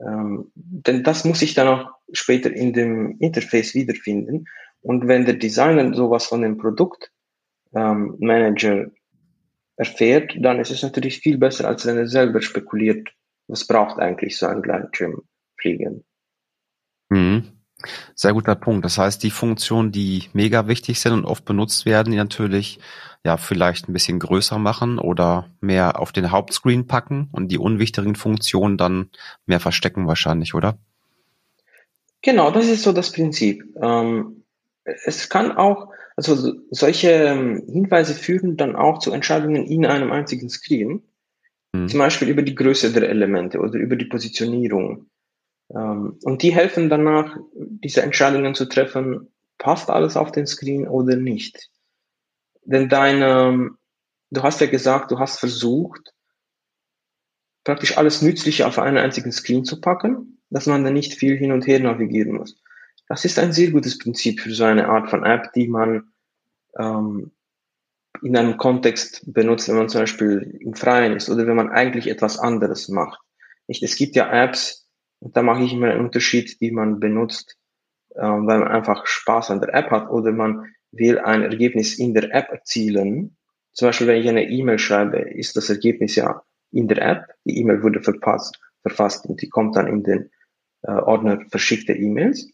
Ähm, 0.00 0.50
denn 0.54 1.04
das 1.04 1.24
muss 1.24 1.42
ich 1.42 1.54
dann 1.54 1.68
auch 1.68 1.90
später 2.12 2.52
in 2.52 2.72
dem 2.72 3.18
Interface 3.20 3.74
wiederfinden. 3.74 4.46
Und 4.80 5.06
wenn 5.06 5.26
der 5.26 5.34
Designer 5.34 5.94
sowas 5.94 6.26
von 6.26 6.42
dem 6.42 6.56
Produktmanager 6.56 8.72
ähm, 8.72 8.92
erfährt, 9.76 10.34
dann 10.40 10.58
ist 10.58 10.70
es 10.70 10.82
natürlich 10.82 11.20
viel 11.20 11.38
besser, 11.38 11.68
als 11.68 11.86
wenn 11.86 11.96
er 11.96 12.08
selber 12.08 12.42
spekuliert, 12.42 13.08
was 13.46 13.66
braucht 13.66 13.98
eigentlich 13.98 14.36
so 14.36 14.46
ein 14.46 14.62
Gleitschirmfliegen. 14.62 16.04
Mhm. 17.10 17.59
Sehr 18.14 18.32
guter 18.32 18.54
Punkt. 18.54 18.84
Das 18.84 18.98
heißt, 18.98 19.22
die 19.22 19.30
Funktionen, 19.30 19.92
die 19.92 20.28
mega 20.32 20.66
wichtig 20.66 21.00
sind 21.00 21.12
und 21.12 21.24
oft 21.24 21.44
benutzt 21.44 21.86
werden, 21.86 22.10
die 22.10 22.16
natürlich 22.16 22.78
ja 23.24 23.36
vielleicht 23.36 23.88
ein 23.88 23.92
bisschen 23.92 24.18
größer 24.18 24.58
machen 24.58 24.98
oder 24.98 25.48
mehr 25.60 25.98
auf 26.00 26.12
den 26.12 26.30
Hauptscreen 26.30 26.86
packen 26.86 27.28
und 27.32 27.48
die 27.48 27.58
unwichtigen 27.58 28.14
Funktionen 28.14 28.76
dann 28.76 29.10
mehr 29.46 29.60
verstecken 29.60 30.06
wahrscheinlich, 30.06 30.54
oder? 30.54 30.78
Genau, 32.22 32.50
das 32.50 32.68
ist 32.68 32.82
so 32.82 32.92
das 32.92 33.12
Prinzip. 33.12 33.64
Ähm, 33.80 34.44
es 34.84 35.28
kann 35.28 35.52
auch, 35.52 35.88
also 36.16 36.54
solche 36.70 37.10
ähm, 37.10 37.62
Hinweise 37.66 38.14
führen 38.14 38.56
dann 38.56 38.76
auch 38.76 38.98
zu 38.98 39.12
Entscheidungen 39.12 39.66
in 39.66 39.86
einem 39.86 40.12
einzigen 40.12 40.48
Screen. 40.48 41.02
Mhm. 41.72 41.88
Zum 41.88 41.98
Beispiel 41.98 42.28
über 42.28 42.42
die 42.42 42.54
Größe 42.54 42.92
der 42.92 43.08
Elemente 43.08 43.58
oder 43.58 43.78
über 43.78 43.96
die 43.96 44.06
Positionierung. 44.06 45.06
Ähm, 45.74 46.18
und 46.22 46.42
die 46.42 46.54
helfen 46.54 46.90
danach, 46.90 47.36
diese 47.82 48.02
Entscheidungen 48.02 48.54
zu 48.54 48.66
treffen, 48.66 49.32
passt 49.58 49.90
alles 49.90 50.16
auf 50.16 50.32
den 50.32 50.46
Screen 50.46 50.88
oder 50.88 51.16
nicht. 51.16 51.70
Denn 52.62 52.88
deine, 52.88 53.70
du 54.30 54.42
hast 54.42 54.60
ja 54.60 54.66
gesagt, 54.66 55.10
du 55.10 55.18
hast 55.18 55.38
versucht, 55.38 56.12
praktisch 57.64 57.98
alles 57.98 58.22
Nützliche 58.22 58.66
auf 58.66 58.78
einen 58.78 58.98
einzigen 58.98 59.32
Screen 59.32 59.64
zu 59.64 59.80
packen, 59.80 60.40
dass 60.50 60.66
man 60.66 60.84
dann 60.84 60.94
nicht 60.94 61.14
viel 61.14 61.36
hin 61.36 61.52
und 61.52 61.66
her 61.66 61.80
navigieren 61.80 62.34
muss. 62.34 62.60
Das 63.08 63.24
ist 63.24 63.38
ein 63.38 63.52
sehr 63.52 63.70
gutes 63.70 63.98
Prinzip 63.98 64.40
für 64.40 64.52
so 64.52 64.64
eine 64.64 64.88
Art 64.88 65.10
von 65.10 65.24
App, 65.24 65.52
die 65.54 65.68
man 65.68 66.12
ähm, 66.78 67.32
in 68.22 68.36
einem 68.36 68.56
Kontext 68.56 69.22
benutzt, 69.32 69.68
wenn 69.68 69.76
man 69.76 69.88
zum 69.88 70.02
Beispiel 70.02 70.58
im 70.60 70.74
Freien 70.74 71.14
ist 71.14 71.28
oder 71.28 71.46
wenn 71.46 71.56
man 71.56 71.70
eigentlich 71.70 72.06
etwas 72.06 72.38
anderes 72.38 72.88
macht. 72.88 73.20
Nicht? 73.66 73.82
Es 73.82 73.96
gibt 73.96 74.16
ja 74.16 74.30
Apps, 74.30 74.88
und 75.20 75.36
da 75.36 75.42
mache 75.42 75.62
ich 75.62 75.72
immer 75.72 75.90
einen 75.90 76.04
Unterschied, 76.04 76.60
die 76.60 76.70
man 76.70 76.98
benutzt, 76.98 77.56
weil 78.24 78.58
man 78.58 78.68
einfach 78.68 79.06
Spaß 79.06 79.50
an 79.50 79.60
der 79.60 79.74
App 79.74 79.90
hat 79.90 80.10
oder 80.10 80.32
man 80.32 80.66
will 80.92 81.18
ein 81.18 81.42
Ergebnis 81.42 81.98
in 81.98 82.14
der 82.14 82.34
App 82.34 82.48
erzielen. 82.50 83.36
Zum 83.72 83.88
Beispiel, 83.88 84.06
wenn 84.08 84.20
ich 84.20 84.28
eine 84.28 84.48
E-Mail 84.48 84.78
schreibe, 84.78 85.18
ist 85.18 85.56
das 85.56 85.70
Ergebnis 85.70 86.16
ja 86.16 86.42
in 86.72 86.88
der 86.88 87.02
App. 87.02 87.26
Die 87.44 87.58
E-Mail 87.58 87.82
wurde 87.82 88.02
verpasst, 88.02 88.60
verfasst 88.82 89.26
und 89.26 89.40
die 89.40 89.48
kommt 89.48 89.76
dann 89.76 89.86
in 89.86 90.02
den 90.02 90.30
äh, 90.82 90.92
Ordner 90.92 91.40
verschickte 91.50 91.92
E-Mails. 91.92 92.50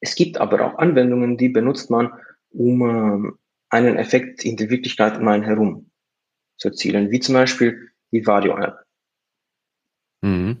Es 0.00 0.14
gibt 0.14 0.38
aber 0.38 0.60
auch 0.60 0.78
Anwendungen, 0.78 1.36
die 1.36 1.48
benutzt 1.48 1.90
man, 1.90 2.12
um 2.50 2.82
ähm, 2.82 3.38
einen 3.70 3.96
Effekt 3.96 4.44
in 4.44 4.56
der 4.56 4.68
Wirklichkeit 4.68 5.18
um 5.18 5.28
einen 5.28 5.44
herum 5.44 5.90
zu 6.58 6.68
erzielen, 6.68 7.10
wie 7.10 7.20
zum 7.20 7.34
Beispiel 7.34 7.90
die 8.12 8.26
Vario-App. 8.26 8.78
Mhm. 10.20 10.58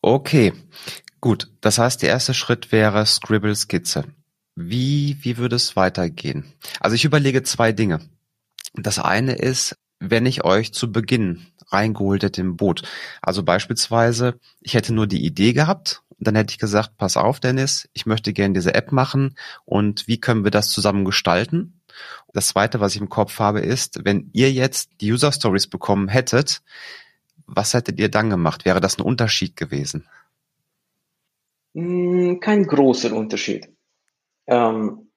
Okay, 0.00 0.52
gut. 1.20 1.50
Das 1.60 1.78
heißt, 1.78 2.02
der 2.02 2.10
erste 2.10 2.34
Schritt 2.34 2.72
wäre 2.72 3.04
Scribble-Skizze. 3.04 4.04
Wie, 4.54 5.18
wie 5.20 5.36
würde 5.36 5.56
es 5.56 5.76
weitergehen? 5.76 6.52
Also 6.80 6.94
ich 6.94 7.04
überlege 7.04 7.42
zwei 7.42 7.72
Dinge. 7.72 8.00
Das 8.74 8.98
eine 8.98 9.34
ist, 9.34 9.76
wenn 9.98 10.26
ich 10.26 10.44
euch 10.44 10.72
zu 10.72 10.92
Beginn 10.92 11.46
reingeholt 11.68 12.22
hätte 12.22 12.40
im 12.40 12.56
Boot. 12.56 12.82
Also 13.20 13.42
beispielsweise, 13.42 14.38
ich 14.60 14.74
hätte 14.74 14.94
nur 14.94 15.06
die 15.06 15.24
Idee 15.24 15.52
gehabt 15.52 16.02
dann 16.18 16.34
hätte 16.34 16.52
ich 16.52 16.58
gesagt, 16.58 16.96
pass 16.96 17.16
auf, 17.16 17.40
Dennis, 17.40 17.88
ich 17.92 18.06
möchte 18.06 18.32
gerne 18.32 18.54
diese 18.54 18.74
App 18.74 18.92
machen 18.92 19.36
und 19.64 20.08
wie 20.08 20.20
können 20.20 20.44
wir 20.44 20.50
das 20.50 20.70
zusammen 20.70 21.04
gestalten? 21.04 21.80
Das 22.32 22.48
zweite, 22.48 22.80
was 22.80 22.94
ich 22.94 23.00
im 23.00 23.08
Kopf 23.08 23.38
habe, 23.38 23.60
ist, 23.60 24.04
wenn 24.04 24.30
ihr 24.32 24.52
jetzt 24.52 24.90
die 25.00 25.12
User 25.12 25.32
Stories 25.32 25.66
bekommen 25.66 26.08
hättet, 26.08 26.62
was 27.46 27.74
hättet 27.74 27.98
ihr 28.00 28.10
dann 28.10 28.30
gemacht? 28.30 28.64
Wäre 28.64 28.80
das 28.80 28.98
ein 28.98 29.02
Unterschied 29.02 29.56
gewesen? 29.56 30.06
Hm, 31.76 32.40
kein 32.40 32.66
großer 32.66 33.14
Unterschied. 33.14 33.68
Ähm, 34.46 35.10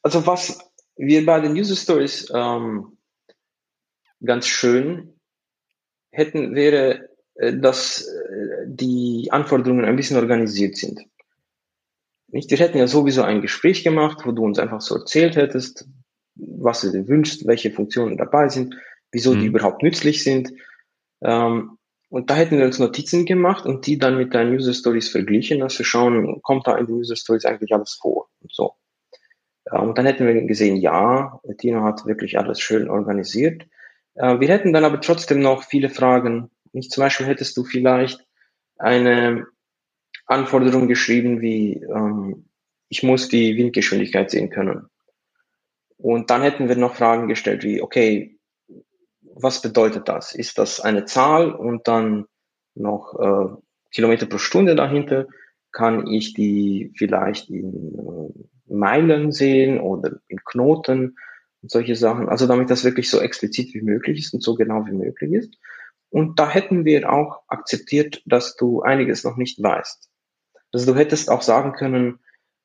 also 0.00 0.24
was 0.26 0.60
wir 0.96 1.26
bei 1.26 1.40
den 1.40 1.52
User 1.52 1.74
Stories 1.74 2.30
ähm, 2.32 2.98
ganz 4.24 4.46
schön 4.46 5.18
hätten, 6.12 6.54
wäre 6.54 7.08
äh, 7.34 7.56
dass 7.58 8.06
äh, 8.06 8.66
die 8.66 9.28
Anforderungen 9.32 9.84
ein 9.84 9.96
bisschen 9.96 10.16
organisiert 10.16 10.76
sind. 10.76 11.04
Nicht? 12.28 12.48
Wir 12.48 12.58
hätten 12.58 12.78
ja 12.78 12.86
sowieso 12.86 13.22
ein 13.22 13.42
Gespräch 13.42 13.82
gemacht, 13.82 14.20
wo 14.24 14.30
du 14.30 14.44
uns 14.44 14.60
einfach 14.60 14.80
so 14.80 14.94
erzählt 14.94 15.34
hättest, 15.34 15.88
was 16.36 16.82
du 16.82 16.92
dir 16.92 17.08
wünschst, 17.08 17.44
welche 17.46 17.72
Funktionen 17.72 18.16
dabei 18.16 18.48
sind, 18.48 18.76
wieso 19.10 19.34
mhm. 19.34 19.40
die 19.40 19.46
überhaupt 19.46 19.82
nützlich 19.82 20.22
sind. 20.22 20.52
Ähm, 21.22 21.76
und 22.14 22.30
da 22.30 22.36
hätten 22.36 22.58
wir 22.58 22.64
uns 22.64 22.78
Notizen 22.78 23.24
gemacht 23.26 23.66
und 23.66 23.86
die 23.86 23.98
dann 23.98 24.16
mit 24.16 24.34
deinen 24.34 24.54
User 24.54 24.72
Stories 24.72 25.08
verglichen, 25.08 25.60
dass 25.60 25.78
wir 25.78 25.84
schauen, 25.84 26.40
kommt 26.42 26.66
da 26.66 26.76
in 26.76 26.86
den 26.86 26.96
User 26.96 27.16
Stories 27.16 27.44
eigentlich 27.44 27.74
alles 27.74 27.94
vor 28.00 28.28
und 28.40 28.52
so. 28.52 28.74
Und 29.70 29.98
dann 29.98 30.06
hätten 30.06 30.26
wir 30.26 30.40
gesehen, 30.42 30.76
ja, 30.76 31.40
Tino 31.58 31.82
hat 31.82 32.06
wirklich 32.06 32.38
alles 32.38 32.60
schön 32.60 32.88
organisiert. 32.88 33.66
Wir 34.14 34.48
hätten 34.48 34.72
dann 34.72 34.84
aber 34.84 35.00
trotzdem 35.00 35.40
noch 35.40 35.64
viele 35.64 35.90
Fragen 35.90 36.50
nicht 36.74 36.90
zum 36.90 37.02
Beispiel 37.02 37.26
hättest 37.26 37.56
du 37.56 37.64
vielleicht 37.64 38.26
eine 38.78 39.46
Anforderung 40.26 40.88
geschrieben 40.88 41.40
wie, 41.40 41.74
ähm, 41.74 42.48
ich 42.88 43.02
muss 43.02 43.28
die 43.28 43.56
Windgeschwindigkeit 43.56 44.30
sehen 44.30 44.50
können. 44.50 44.88
Und 45.96 46.30
dann 46.30 46.42
hätten 46.42 46.68
wir 46.68 46.76
noch 46.76 46.96
Fragen 46.96 47.28
gestellt 47.28 47.62
wie, 47.62 47.80
okay, 47.80 48.33
was 49.34 49.62
bedeutet 49.62 50.08
das? 50.08 50.34
Ist 50.34 50.58
das 50.58 50.80
eine 50.80 51.04
Zahl 51.04 51.52
und 51.52 51.88
dann 51.88 52.26
noch 52.74 53.14
äh, 53.18 53.56
Kilometer 53.90 54.26
pro 54.26 54.38
Stunde 54.38 54.74
dahinter? 54.74 55.26
Kann 55.72 56.06
ich 56.06 56.34
die 56.34 56.92
vielleicht 56.96 57.50
in 57.50 57.94
äh, 57.94 58.72
Meilen 58.72 59.32
sehen 59.32 59.80
oder 59.80 60.18
in 60.28 60.38
Knoten 60.44 61.16
und 61.62 61.70
solche 61.70 61.96
Sachen? 61.96 62.28
Also 62.28 62.46
damit 62.46 62.70
das 62.70 62.84
wirklich 62.84 63.10
so 63.10 63.20
explizit 63.20 63.74
wie 63.74 63.82
möglich 63.82 64.20
ist 64.20 64.34
und 64.34 64.42
so 64.42 64.54
genau 64.54 64.86
wie 64.86 64.92
möglich 64.92 65.32
ist. 65.32 65.54
Und 66.10 66.38
da 66.38 66.48
hätten 66.48 66.84
wir 66.84 67.12
auch 67.12 67.42
akzeptiert, 67.48 68.22
dass 68.24 68.54
du 68.54 68.82
einiges 68.82 69.24
noch 69.24 69.36
nicht 69.36 69.60
weißt. 69.60 70.08
Also 70.72 70.92
du 70.92 70.98
hättest 70.98 71.28
auch 71.28 71.42
sagen 71.42 71.72
können, 71.72 72.20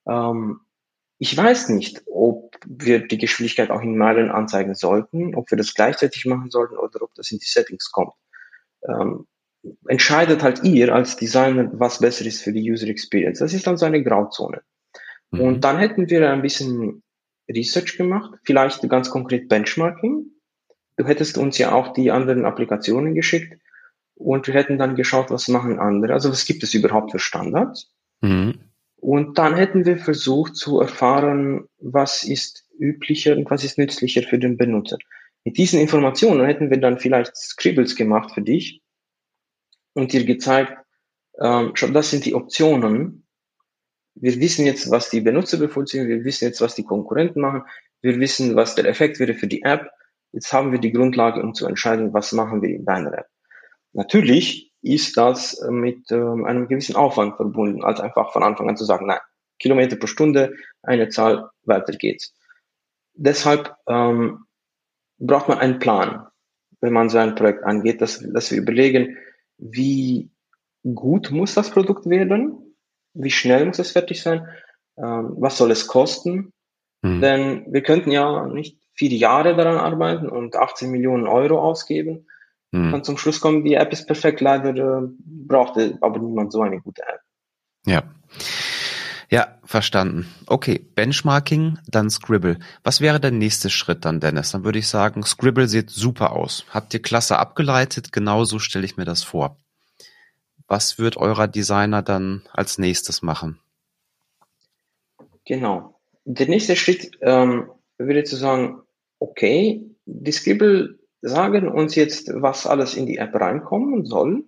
ähm, 0.07 0.61
Ich 1.19 1.35
weiß 1.35 1.69
nicht, 1.69 2.01
ob 2.05 2.55
wir 2.65 3.05
die 3.05 3.17
Geschwindigkeit 3.17 3.71
auch 3.71 3.81
in 3.81 3.97
Meilen 3.97 4.31
anzeigen 4.31 4.73
sollten, 4.73 5.35
ob 5.35 5.51
wir 5.51 5.57
das 5.57 5.73
gleichzeitig 5.73 6.25
machen 6.25 6.49
sollten 6.49 6.77
oder 6.77 7.01
ob 7.01 7.13
das 7.13 7.31
in 7.31 7.39
die 7.39 7.45
Settings 7.45 7.91
kommt. 7.91 8.13
Ähm, 8.87 9.27
entscheidet 9.87 10.41
halt 10.41 10.63
ihr 10.63 10.95
als 10.95 11.17
Designer, 11.17 11.69
was 11.73 11.99
besser 11.99 12.25
ist 12.25 12.41
für 12.41 12.53
die 12.53 12.71
User 12.71 12.87
Experience. 12.87 13.39
Das 13.39 13.53
ist 13.53 13.67
dann 13.67 13.77
so 13.77 13.85
eine 13.85 14.01
Grauzone. 14.01 14.61
Mhm. 15.31 15.41
Und 15.41 15.63
dann 15.65 15.77
hätten 15.77 16.09
wir 16.09 16.31
ein 16.31 16.41
bisschen 16.41 17.03
Research 17.49 17.97
gemacht, 17.97 18.39
vielleicht 18.43 18.87
ganz 18.89 19.09
konkret 19.09 19.49
Benchmarking. 19.49 20.25
Du 20.95 21.05
hättest 21.05 21.37
uns 21.37 21.57
ja 21.57 21.73
auch 21.73 21.93
die 21.93 22.11
anderen 22.11 22.45
Applikationen 22.45 23.13
geschickt 23.13 23.59
und 24.15 24.47
wir 24.47 24.53
hätten 24.53 24.77
dann 24.77 24.95
geschaut, 24.95 25.31
was 25.31 25.49
machen 25.49 25.79
andere. 25.79 26.13
Also 26.13 26.29
was 26.29 26.45
gibt 26.45 26.63
es 26.63 26.73
überhaupt 26.73 27.11
für 27.11 27.19
Standards? 27.19 27.93
Mhm. 28.21 28.68
Und 29.01 29.37
dann 29.37 29.55
hätten 29.55 29.85
wir 29.85 29.97
versucht 29.97 30.55
zu 30.55 30.81
erfahren, 30.81 31.67
was 31.79 32.23
ist 32.23 32.65
üblicher 32.77 33.35
und 33.35 33.49
was 33.49 33.63
ist 33.63 33.77
nützlicher 33.77 34.23
für 34.23 34.39
den 34.39 34.57
Benutzer. 34.57 34.97
Mit 35.45 35.57
diesen 35.57 35.79
Informationen 35.79 36.45
hätten 36.45 36.69
wir 36.69 36.79
dann 36.79 36.99
vielleicht 36.99 37.35
Scribbles 37.35 37.95
gemacht 37.95 38.31
für 38.33 38.41
dich 38.41 38.81
und 39.93 40.11
dir 40.11 40.25
gezeigt, 40.25 40.73
ähm, 41.41 41.73
das 41.93 42.11
sind 42.11 42.25
die 42.25 42.35
Optionen. 42.35 43.25
Wir 44.15 44.37
wissen 44.39 44.65
jetzt, 44.65 44.91
was 44.91 45.09
die 45.09 45.21
Benutzer 45.21 45.57
bevorzugen, 45.57 46.09
wir 46.09 46.25
wissen 46.25 46.45
jetzt, 46.45 46.59
was 46.59 46.75
die 46.75 46.83
Konkurrenten 46.83 47.41
machen, 47.41 47.63
wir 48.01 48.19
wissen, 48.19 48.55
was 48.55 48.75
der 48.75 48.85
Effekt 48.85 49.19
wäre 49.19 49.33
für 49.33 49.47
die 49.47 49.63
App. 49.63 49.89
Jetzt 50.33 50.51
haben 50.51 50.71
wir 50.71 50.79
die 50.79 50.91
Grundlage, 50.91 51.41
um 51.41 51.53
zu 51.53 51.67
entscheiden, 51.67 52.13
was 52.13 52.33
machen 52.33 52.61
wir 52.61 52.69
in 52.69 52.85
deiner 52.85 53.13
App. 53.13 53.27
Natürlich 53.93 54.68
ist 54.81 55.17
das 55.17 55.59
äh, 55.59 55.71
mit 55.71 56.11
ähm, 56.11 56.45
einem 56.45 56.67
gewissen 56.67 56.95
Aufwand 56.95 57.35
verbunden, 57.35 57.83
als 57.83 57.99
einfach 57.99 58.31
von 58.31 58.43
Anfang 58.43 58.69
an 58.69 58.77
zu 58.77 58.85
sagen, 58.85 59.07
nein, 59.07 59.19
Kilometer 59.59 59.97
pro 59.97 60.07
Stunde, 60.07 60.53
eine 60.83 61.09
Zahl, 61.09 61.49
weiter 61.63 61.93
geht's. 61.93 62.33
Deshalb 63.13 63.75
ähm, 63.87 64.45
braucht 65.17 65.49
man 65.49 65.59
einen 65.59 65.79
Plan, 65.79 66.27
wenn 66.79 66.93
man 66.93 67.09
so 67.09 67.17
ein 67.17 67.35
Projekt 67.35 67.63
angeht, 67.63 68.01
dass, 68.01 68.23
dass 68.33 68.51
wir 68.51 68.57
überlegen, 68.57 69.17
wie 69.57 70.31
gut 70.83 71.31
muss 71.31 71.53
das 71.53 71.71
Produkt 71.71 72.09
werden, 72.09 72.75
wie 73.13 73.31
schnell 73.31 73.65
muss 73.65 73.79
es 73.79 73.91
fertig 73.91 74.21
sein, 74.21 74.47
ähm, 74.97 75.35
was 75.37 75.57
soll 75.57 75.71
es 75.71 75.87
kosten, 75.87 76.53
mhm. 77.01 77.21
denn 77.21 77.65
wir 77.69 77.83
könnten 77.83 78.11
ja 78.11 78.47
nicht 78.47 78.79
vier 78.93 79.09
Jahre 79.09 79.55
daran 79.55 79.77
arbeiten 79.77 80.29
und 80.29 80.55
18 80.55 80.89
Millionen 80.89 81.27
Euro 81.27 81.59
ausgeben, 81.59 82.27
hm. 82.71 82.93
Und 82.93 83.05
zum 83.05 83.17
Schluss 83.17 83.41
kommen, 83.41 83.63
die 83.63 83.73
App 83.73 83.91
ist 83.91 84.05
perfekt, 84.05 84.41
leider 84.41 84.75
äh, 84.75 85.07
brauchte 85.25 85.97
aber 86.01 86.19
niemand 86.19 86.51
so 86.51 86.61
eine 86.61 86.79
gute 86.79 87.01
App. 87.01 87.21
Ja. 87.85 88.03
Ja, 89.31 89.59
verstanden. 89.63 90.27
Okay, 90.47 90.79
Benchmarking, 90.95 91.77
dann 91.87 92.09
Scribble. 92.09 92.57
Was 92.83 92.99
wäre 92.99 93.19
der 93.19 93.29
nächste 93.31 93.69
Schritt 93.69 94.05
dann, 94.05 94.19
Dennis? 94.19 94.51
Dann 94.51 94.63
würde 94.63 94.79
ich 94.79 94.87
sagen, 94.87 95.23
Scribble 95.23 95.67
sieht 95.67 95.91
super 95.91 96.31
aus. 96.31 96.65
Habt 96.71 96.93
ihr 96.95 97.01
klasse 97.01 97.37
abgeleitet? 97.37 98.11
Genauso 98.11 98.57
stelle 98.57 98.85
ich 98.85 98.97
mir 98.97 99.05
das 99.05 99.23
vor. 99.23 99.57
Was 100.67 100.97
wird 100.97 101.17
eurer 101.17 101.47
Designer 101.47 102.01
dann 102.01 102.41
als 102.53 102.79
nächstes 102.79 103.21
machen? 103.21 103.59
Genau. 105.45 105.99
Der 106.25 106.47
nächste 106.47 106.75
Schritt 106.75 107.11
ähm, 107.21 107.69
würde 107.97 108.23
zu 108.23 108.35
sagen, 108.35 108.81
okay, 109.19 109.83
die 110.05 110.31
Scribble 110.31 110.98
sagen 111.21 111.67
uns 111.67 111.95
jetzt, 111.95 112.31
was 112.33 112.65
alles 112.65 112.95
in 112.95 113.05
die 113.05 113.17
App 113.17 113.35
reinkommen 113.35 114.05
soll. 114.05 114.45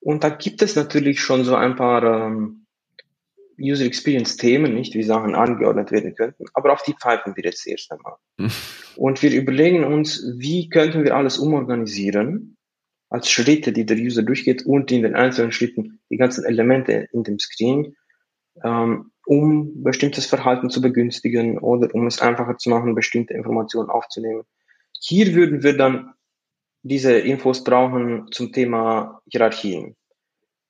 Und 0.00 0.22
da 0.22 0.28
gibt 0.28 0.62
es 0.62 0.76
natürlich 0.76 1.20
schon 1.20 1.44
so 1.44 1.54
ein 1.54 1.76
paar 1.76 2.02
ähm, 2.02 2.66
User 3.58 3.84
Experience 3.84 4.36
Themen, 4.36 4.74
nicht 4.74 4.94
wie 4.94 5.02
Sachen 5.02 5.34
angeordnet 5.34 5.92
werden 5.92 6.14
könnten, 6.14 6.44
aber 6.54 6.72
auf 6.72 6.82
die 6.82 6.94
pfeifen 6.94 7.36
wir 7.36 7.44
jetzt 7.44 7.66
erst 7.66 7.90
einmal. 7.92 8.16
Und 8.96 9.22
wir 9.22 9.32
überlegen 9.32 9.84
uns, 9.84 10.24
wie 10.36 10.68
könnten 10.68 11.04
wir 11.04 11.16
alles 11.16 11.38
umorganisieren 11.38 12.56
als 13.10 13.30
Schritte, 13.30 13.72
die 13.72 13.86
der 13.86 13.96
User 13.96 14.22
durchgeht 14.22 14.66
und 14.66 14.90
in 14.90 15.02
den 15.02 15.14
einzelnen 15.14 15.52
Schritten 15.52 16.00
die 16.10 16.16
ganzen 16.16 16.44
Elemente 16.44 17.08
in 17.12 17.22
dem 17.22 17.38
Screen, 17.38 17.96
ähm, 18.62 19.12
um 19.26 19.82
bestimmtes 19.82 20.26
Verhalten 20.26 20.70
zu 20.70 20.80
begünstigen 20.80 21.58
oder 21.58 21.94
um 21.94 22.06
es 22.06 22.20
einfacher 22.20 22.56
zu 22.56 22.70
machen, 22.70 22.94
bestimmte 22.94 23.34
Informationen 23.34 23.88
aufzunehmen. 23.88 24.42
Hier 25.06 25.34
würden 25.34 25.62
wir 25.62 25.76
dann 25.76 26.14
diese 26.82 27.18
Infos 27.18 27.62
brauchen 27.62 28.28
zum 28.30 28.52
Thema 28.52 29.20
Hierarchien. 29.30 29.96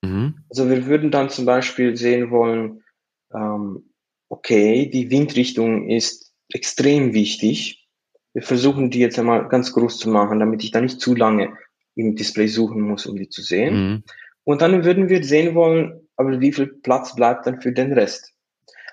Mhm. 0.01 0.43
Also 0.49 0.69
wir 0.69 0.87
würden 0.87 1.09
dann 1.09 1.29
zum 1.29 1.45
Beispiel 1.45 1.95
sehen 1.95 2.31
wollen, 2.31 2.83
ähm, 3.33 3.91
okay, 4.27 4.89
die 4.89 5.09
Windrichtung 5.09 5.89
ist 5.89 6.33
extrem 6.49 7.13
wichtig. 7.13 7.87
Wir 8.33 8.41
versuchen 8.41 8.89
die 8.89 8.99
jetzt 8.99 9.17
einmal 9.17 9.47
ganz 9.47 9.71
groß 9.71 9.99
zu 9.99 10.09
machen, 10.09 10.39
damit 10.39 10.65
ich 10.65 10.71
da 10.71 10.81
nicht 10.81 10.99
zu 10.99 11.15
lange 11.15 11.57
im 11.95 12.17
Display 12.17 12.47
suchen 12.47 12.81
muss, 12.81 13.05
um 13.05 13.15
die 13.15 13.29
zu 13.29 13.41
sehen. 13.41 13.75
Mhm. 13.75 14.03
Und 14.43 14.61
dann 14.61 14.83
würden 14.83 15.07
wir 15.07 15.23
sehen 15.23 15.55
wollen, 15.55 16.09
aber 16.17 16.41
wie 16.41 16.51
viel 16.51 16.67
Platz 16.67 17.15
bleibt 17.15 17.47
dann 17.47 17.61
für 17.61 17.71
den 17.71 17.93
Rest? 17.93 18.33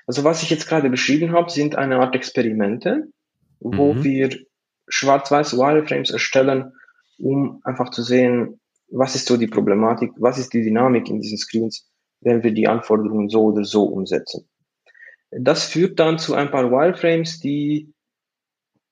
Also 0.07 0.23
was 0.23 0.45
ich 0.45 0.51
jetzt 0.51 0.69
gerade 0.69 0.89
beschrieben 0.89 1.33
habe, 1.33 1.51
sind 1.51 1.75
eine 1.75 1.99
Art 1.99 2.15
Experimente, 2.15 3.09
wo 3.59 3.95
mhm. 3.95 4.05
wir 4.05 4.31
schwarz-weiß 4.89 5.57
Wireframes 5.57 6.11
erstellen, 6.11 6.73
um 7.19 7.61
einfach 7.65 7.91
zu 7.91 8.03
sehen, 8.03 8.61
was 8.89 9.15
ist 9.15 9.27
so 9.27 9.37
die 9.37 9.47
Problematik, 9.47 10.13
was 10.17 10.39
ist 10.39 10.53
die 10.53 10.63
Dynamik 10.63 11.09
in 11.09 11.21
diesen 11.21 11.39
Screens, 11.39 11.89
wenn 12.21 12.43
wir 12.43 12.53
die 12.53 12.69
Anforderungen 12.69 13.29
so 13.29 13.45
oder 13.45 13.65
so 13.65 13.85
umsetzen. 13.85 14.49
Das 15.31 15.65
führt 15.65 15.99
dann 15.99 16.19
zu 16.19 16.35
ein 16.35 16.51
paar 16.51 16.71
Wireframes, 16.71 17.41
die 17.41 17.93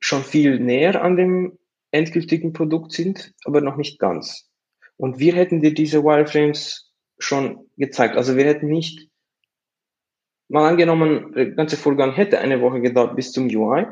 schon 0.01 0.23
viel 0.23 0.59
näher 0.59 1.03
an 1.03 1.17
dem 1.17 1.59
endgültigen 1.91 2.53
Produkt 2.53 2.93
sind, 2.93 3.35
aber 3.45 3.61
noch 3.61 3.77
nicht 3.77 3.99
ganz. 3.99 4.49
Und 4.97 5.19
wir 5.19 5.35
hätten 5.35 5.61
dir 5.61 5.75
diese 5.75 6.03
Wireframes 6.03 6.93
schon 7.19 7.67
gezeigt. 7.77 8.17
Also 8.17 8.37
wir 8.37 8.45
hätten 8.45 8.69
nicht, 8.69 9.11
mal 10.49 10.69
angenommen, 10.69 11.33
der 11.33 11.51
ganze 11.53 11.77
Vorgang 11.77 12.13
hätte 12.13 12.41
eine 12.41 12.61
Woche 12.61 12.81
gedauert 12.81 13.17
bis 13.17 13.33
zum 13.33 13.47
UI, 13.47 13.87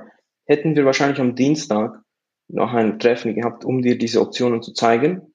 hätten 0.49 0.75
wir 0.75 0.85
wahrscheinlich 0.85 1.21
am 1.21 1.35
Dienstag 1.35 2.03
noch 2.49 2.73
ein 2.73 2.99
Treffen 2.99 3.35
gehabt, 3.35 3.65
um 3.65 3.83
dir 3.83 3.99
diese 3.99 4.21
Optionen 4.21 4.63
zu 4.63 4.73
zeigen 4.73 5.35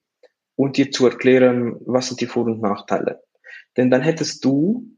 und 0.56 0.78
dir 0.78 0.92
zu 0.92 1.06
erklären, 1.06 1.78
was 1.86 2.08
sind 2.08 2.20
die 2.20 2.26
Vor- 2.26 2.46
und 2.46 2.62
Nachteile. 2.62 3.24
Denn 3.78 3.90
dann 3.90 4.02
hättest 4.02 4.44
du 4.44 4.90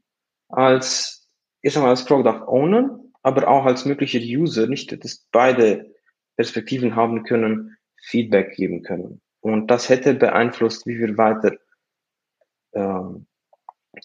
als, 0.48 1.28
erst 1.62 1.76
einmal 1.76 1.90
als 1.90 2.04
Product 2.04 2.46
Owner, 2.46 2.98
aber 3.22 3.48
auch 3.48 3.66
als 3.66 3.84
möglicher 3.84 4.20
User, 4.20 4.66
nicht 4.66 4.90
hättest 4.90 5.28
beide 5.30 5.94
Perspektiven 6.36 6.96
haben 6.96 7.24
können, 7.24 7.76
Feedback 8.00 8.54
geben 8.56 8.82
können. 8.82 9.20
Und 9.40 9.70
das 9.70 9.88
hätte 9.88 10.14
beeinflusst, 10.14 10.86
wie 10.86 10.98
wir 10.98 11.16
weiter 11.18 11.56
ähm, 12.72 13.26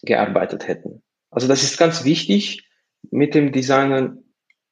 gearbeitet 0.02 0.68
hätten. 0.68 1.02
Also 1.30 1.48
das 1.48 1.62
ist 1.62 1.78
ganz 1.78 2.04
wichtig, 2.04 2.68
mit 3.10 3.34
dem 3.34 3.52
Designer 3.52 4.16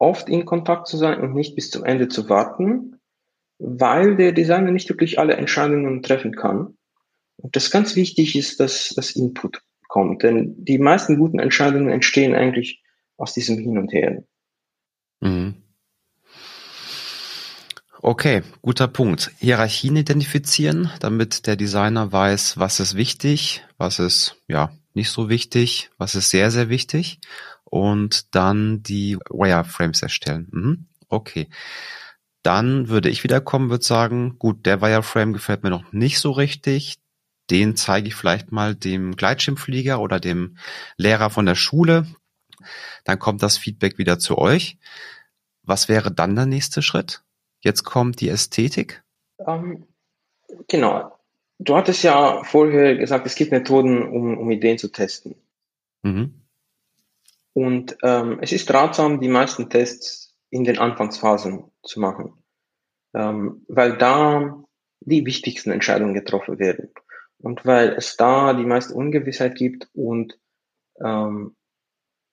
oft 0.01 0.29
in 0.29 0.47
Kontakt 0.47 0.89
zu 0.89 0.97
sein 0.97 1.21
und 1.21 1.35
nicht 1.35 1.55
bis 1.55 1.71
zum 1.71 1.85
Ende 1.85 2.09
zu 2.09 2.29
warten, 2.29 2.97
weil 3.59 4.17
der 4.17 4.33
Designer 4.33 4.73
nicht 4.73 4.89
wirklich 4.89 5.19
alle 5.19 5.35
Entscheidungen 5.35 6.03
treffen 6.03 6.35
kann. 6.35 6.79
Und 7.37 7.55
das 7.55 7.71
ganz 7.71 7.95
wichtig 7.95 8.35
ist, 8.35 8.59
dass 8.59 8.93
das 8.97 9.13
Input 9.13 9.63
kommt, 9.89 10.23
denn 10.23 10.55
die 10.65 10.79
meisten 10.79 11.19
guten 11.19 11.39
Entscheidungen 11.39 11.91
entstehen 11.91 12.35
eigentlich 12.35 12.83
aus 13.17 13.35
diesem 13.35 13.59
Hin 13.59 13.77
und 13.77 13.93
Her. 13.93 14.25
Mhm. 15.21 15.57
Okay, 18.03 18.43
guter 18.63 18.89
Punkt. 18.89 19.31
Hierarchien 19.39 19.97
identifizieren, 19.97 20.91
damit 21.01 21.47
der 21.47 21.57
Designer 21.57 22.11
weiß, 22.11 22.57
was 22.57 22.81
ist 22.81 22.97
wichtig, 22.97 23.63
was 23.77 23.99
ist 23.99 24.37
ja 24.49 24.73
nicht 24.95 25.11
so 25.11 25.29
wichtig, 25.29 25.91
was 25.99 26.15
ist 26.15 26.31
sehr, 26.31 26.51
sehr 26.51 26.69
wichtig 26.69 27.21
und 27.65 28.35
dann 28.35 28.83
die 28.83 29.17
Wireframes 29.31 30.03
erstellen. 30.03 30.49
Mhm. 30.51 30.87
Okay. 31.09 31.49
Dann 32.43 32.89
würde 32.89 33.11
ich 33.11 33.23
wiederkommen, 33.23 33.71
würde 33.71 33.85
sagen, 33.85 34.39
gut, 34.39 34.65
der 34.65 34.81
Wireframe 34.81 35.33
gefällt 35.33 35.63
mir 35.63 35.71
noch 35.71 35.93
nicht 35.93 36.21
so 36.21 36.31
richtig. 36.31 36.99
Den 37.51 37.77
zeige 37.77 38.09
ich 38.09 38.15
vielleicht 38.15 38.53
mal 38.53 38.75
dem 38.75 39.17
Gleitschirmflieger 39.17 40.01
oder 40.01 40.21
dem 40.21 40.57
Lehrer 40.97 41.31
von 41.31 41.47
der 41.47 41.57
Schule. 41.57 42.07
Dann 43.05 43.19
kommt 43.19 43.43
das 43.43 43.59
Feedback 43.59 43.99
wieder 43.99 44.19
zu 44.19 44.39
euch. 44.39 44.79
Was 45.63 45.89
wäre 45.89 46.13
dann 46.13 46.37
der 46.37 46.47
nächste 46.47 46.83
Schritt? 46.83 47.23
Jetzt 47.61 47.85
kommt 47.85 48.21
die 48.21 48.29
Ästhetik. 48.29 49.03
Um, 49.37 49.73
ähm, 50.49 50.65
genau. 50.69 51.20
Du 51.63 51.77
hattest 51.77 52.03
ja 52.03 52.43
vorher 52.43 52.97
gesagt, 52.97 53.27
es 53.27 53.35
gibt 53.35 53.53
Methoden, 53.53 54.03
um, 54.03 54.39
um 54.39 54.51
Ideen 54.51 54.79
zu 54.79 54.89
testen. 54.89 55.35
Mhm. 56.03 56.41
Und 57.53 57.99
ähm, 58.03 58.39
es 58.41 58.53
ist 58.53 58.73
ratsam, 58.73 59.21
die 59.21 59.29
meisten 59.29 59.69
Tests 59.69 60.35
in 60.49 60.65
den 60.65 60.79
Anfangsphasen 60.79 61.65
zu 61.83 62.01
machen, 62.01 62.33
ähm, 63.13 63.67
weil 63.69 63.99
da 63.99 64.65
die 65.01 65.27
wichtigsten 65.27 65.71
Entscheidungen 65.71 66.15
getroffen 66.15 66.59
werden 66.59 66.89
und 67.39 67.67
weil 67.67 67.91
es 67.91 68.17
da 68.17 68.55
die 68.55 68.65
meiste 68.65 68.95
Ungewissheit 68.95 69.57
gibt 69.57 69.89
und 69.93 70.39
ähm, 71.05 71.57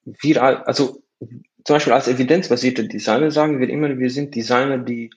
wir, 0.06 0.68
also 0.68 1.04
zum 1.20 1.76
Beispiel 1.76 1.94
als 1.94 2.08
evidenzbasierte 2.08 2.88
Designer 2.88 3.30
sagen 3.32 3.60
wir 3.60 3.70
immer, 3.70 3.98
wir 3.98 4.10
sind 4.10 4.36
Designer, 4.36 4.78
die 4.78 5.10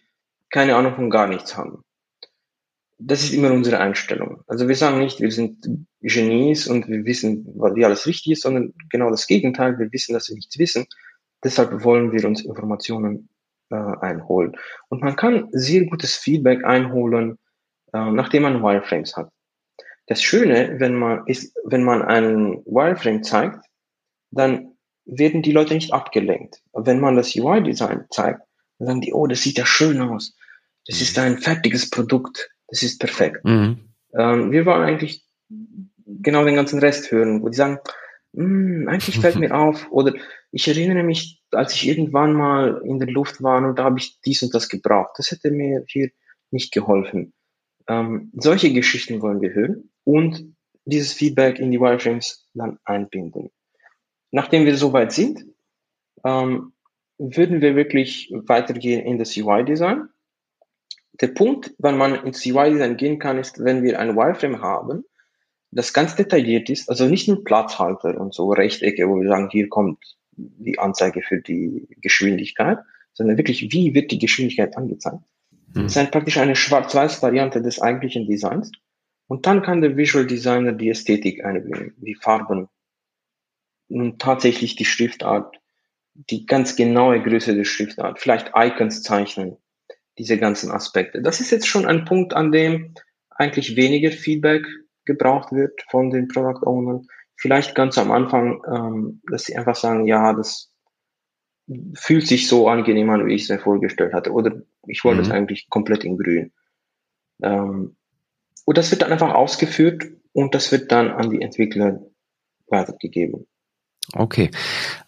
keine 0.51 0.75
Ahnung 0.75 0.97
von 0.97 1.11
gar 1.11 1.29
nichts 1.29 1.57
haben. 1.57 1.85
Das 3.03 3.23
ist 3.23 3.33
immer 3.33 3.51
unsere 3.51 3.79
Einstellung. 3.79 4.43
Also 4.47 4.69
wir 4.69 4.77
sagen 4.77 4.99
nicht, 4.99 5.21
wir 5.21 5.33
sind 5.33 5.67
Genies 6.03 6.69
und 6.69 6.87
wir 6.89 7.05
wissen, 7.07 7.47
wie 7.75 7.85
alles 7.85 8.07
richtig 8.07 8.33
ist, 8.33 8.43
sondern 8.43 8.75
genau 8.91 9.11
das 9.11 9.27
Gegenteil. 9.27 9.79
Wir 9.79 9.91
wissen, 9.91 10.13
dass 10.13 10.29
wir 10.29 10.37
nichts 10.37 10.59
wissen. 10.59 10.87
Deshalb 11.43 11.83
wollen 11.83 12.13
wir 12.13 12.25
uns 12.27 12.45
Informationen 12.45 13.31
äh, 13.71 13.77
einholen. 13.77 14.57
Und 14.89 15.03
man 15.03 15.17
kann 15.17 15.49
sehr 15.53 15.87
gutes 15.87 16.15
Feedback 16.15 16.65
einholen, 16.65 17.39
äh, 17.95 18.11
nachdem 18.11 18.43
man 18.43 18.63
Wireframes 18.63 19.17
hat. 19.17 19.31
Das 20.07 20.23
Schöne, 20.23 20.77
wenn 20.79 20.95
man 20.95 21.27
ist, 21.27 21.57
wenn 21.65 21.85
man 21.85 22.03
einen 22.03 22.65
Wireframe 22.67 23.23
zeigt, 23.23 23.65
dann 24.31 24.77
werden 25.05 25.43
die 25.43 25.53
Leute 25.53 25.75
nicht 25.75 25.93
abgelenkt. 25.93 26.63
Wenn 26.73 27.01
man 27.01 27.17
das 27.17 27.35
UI-Design 27.35 28.07
zeigt, 28.11 28.41
dann 28.79 28.89
sagen 28.89 29.01
die, 29.01 29.13
oh, 29.13 29.27
das 29.27 29.43
sieht 29.43 29.59
ja 29.59 29.65
schön 29.65 30.01
aus. 30.01 30.37
Das 30.87 31.01
ist 31.01 31.19
ein 31.19 31.39
fertiges 31.39 31.91
Produkt. 31.91 32.51
Das 32.71 32.83
ist 32.83 32.99
perfekt. 32.99 33.45
Mhm. 33.45 33.79
Ähm, 34.15 34.53
wir 34.53 34.67
wollen 34.67 34.83
eigentlich 34.83 35.25
genau 36.07 36.45
den 36.45 36.57
ganzen 36.57 36.79
Rest 36.79 37.11
hören, 37.11 37.43
wo 37.43 37.49
die 37.49 37.57
sagen, 37.57 37.79
hm, 38.35 38.89
eigentlich 38.89 39.19
fällt 39.19 39.37
mir 39.39 39.55
auf, 39.57 39.91
oder 39.91 40.15
ich 40.53 40.67
erinnere 40.69 41.03
mich, 41.03 41.43
als 41.53 41.75
ich 41.75 41.89
irgendwann 41.89 42.33
mal 42.33 42.81
in 42.85 42.99
der 42.99 43.09
Luft 43.09 43.43
war 43.43 43.65
und 43.65 43.79
da 43.79 43.85
habe 43.85 43.99
ich 43.99 44.21
dies 44.23 44.43
und 44.43 44.55
das 44.55 44.69
gebraucht. 44.69 45.13
Das 45.17 45.31
hätte 45.31 45.51
mir 45.51 45.85
hier 45.89 46.11
nicht 46.51 46.73
geholfen. 46.73 47.33
Ähm, 47.89 48.31
solche 48.35 48.73
Geschichten 48.73 49.23
wollen 49.23 49.41
wir 49.41 49.53
hören 49.53 49.91
und 50.05 50.55
dieses 50.85 51.13
Feedback 51.13 51.59
in 51.59 51.71
die 51.71 51.81
Wireframes 51.81 52.49
dann 52.55 52.79
einbinden. 52.85 53.51
Nachdem 54.31 54.65
wir 54.65 54.77
soweit 54.77 55.13
sind, 55.13 55.45
ähm, 56.25 56.73
würden 57.19 57.61
wir 57.61 57.77
wirklich 57.77 58.33
weitergehen 58.33 59.05
in 59.05 59.19
das 59.19 59.37
UI-Design. 59.37 60.09
Der 61.15 61.29
Punkt, 61.29 61.73
wann 61.79 61.99
man 61.99 62.15
ins 62.25 62.45
UI-Design 62.47 62.97
gehen 62.97 63.19
kann, 63.19 63.39
ist, 63.39 63.63
wenn 63.63 63.83
wir 63.83 63.99
ein 63.99 64.17
Wireframe 64.17 64.63
haben, 64.63 65.05
das 65.71 65.93
ganz 65.93 66.17
detailliert 66.17 66.71
ist, 66.71 66.89
also 66.89 67.07
nicht 67.07 67.29
nur 67.29 67.45
Platzhalter 67.45 68.21
und 68.21 68.35
so 68.35 68.51
Rechtecke, 68.51 69.09
wo 69.09 69.21
wir 69.21 69.29
sagen, 69.29 69.49
hier 69.51 69.69
kommt 69.69 69.99
die 70.33 70.79
Anzeige 70.79 71.23
für 71.23 71.41
die 71.41 71.87
Geschwindigkeit, 72.01 72.79
sondern 73.13 73.37
wirklich, 73.37 73.73
wie 73.73 73.95
wird 73.95 74.11
die 74.11 74.19
Geschwindigkeit 74.19 74.77
angezeigt. 74.77 75.23
Hm. 75.75 75.85
Das 75.85 75.97
ist 75.97 76.11
praktisch 76.11 76.39
eine 76.39 76.57
Schwarz-Weiß-Variante 76.57 77.63
des 77.63 77.81
eigentlichen 77.81 78.27
Designs. 78.27 78.73
Und 79.27 79.47
dann 79.47 79.63
kann 79.63 79.81
der 79.81 79.97
Visual 79.97 80.27
Designer 80.27 80.73
die 80.73 80.91
Ästhetik 80.91 81.45
einbringen, 81.45 81.95
die 81.99 82.17
Farben, 82.17 82.69
und 83.89 84.21
tatsächlich 84.21 84.77
die 84.77 84.85
Schriftart, 84.85 85.61
die 86.15 86.47
ganz 86.47 86.77
genaue 86.77 87.23
Größe 87.23 87.55
der 87.55 87.65
Schriftart, 87.65 88.21
vielleicht 88.21 88.53
Icons 88.55 89.03
zeichnen, 89.03 89.57
diese 90.21 90.37
ganzen 90.37 90.71
Aspekte. 90.71 91.23
Das 91.23 91.41
ist 91.41 91.51
jetzt 91.51 91.67
schon 91.67 91.87
ein 91.87 92.05
Punkt, 92.05 92.35
an 92.35 92.53
dem 92.53 92.95
eigentlich 93.31 93.75
weniger 93.75 94.11
Feedback 94.11 94.67
gebraucht 95.07 95.51
wird 95.51 95.81
von 95.91 96.11
den 96.11 96.29
Product 96.29 96.67
Ownern. 96.67 97.07
Vielleicht 97.37 97.75
ganz 97.75 97.97
am 97.97 98.11
Anfang, 98.11 98.61
ähm, 98.71 99.23
dass 99.31 99.45
sie 99.45 99.57
einfach 99.57 99.77
sagen, 99.77 100.07
ja, 100.07 100.35
das 100.35 100.71
fühlt 101.95 102.27
sich 102.27 102.49
so 102.49 102.69
angenehm 102.69 103.09
an, 103.09 103.27
wie 103.27 103.35
ich 103.35 103.45
es 103.45 103.49
mir 103.49 103.59
vorgestellt 103.59 104.13
hatte. 104.13 104.33
Oder 104.33 104.61
ich 104.87 105.03
wollte 105.05 105.23
mhm. 105.23 105.27
es 105.27 105.31
eigentlich 105.31 105.71
komplett 105.71 106.05
in 106.05 106.19
grün. 106.19 106.53
Ähm, 107.43 107.97
und 108.67 108.77
das 108.77 108.91
wird 108.91 109.01
dann 109.01 109.13
einfach 109.13 109.33
ausgeführt 109.33 110.05
und 110.33 110.55
das 110.55 110.71
wird 110.71 110.93
dann 110.93 111.11
an 111.11 111.31
die 111.31 111.41
Entwickler 111.41 112.03
weitergegeben. 112.67 113.47
Okay. 114.13 114.51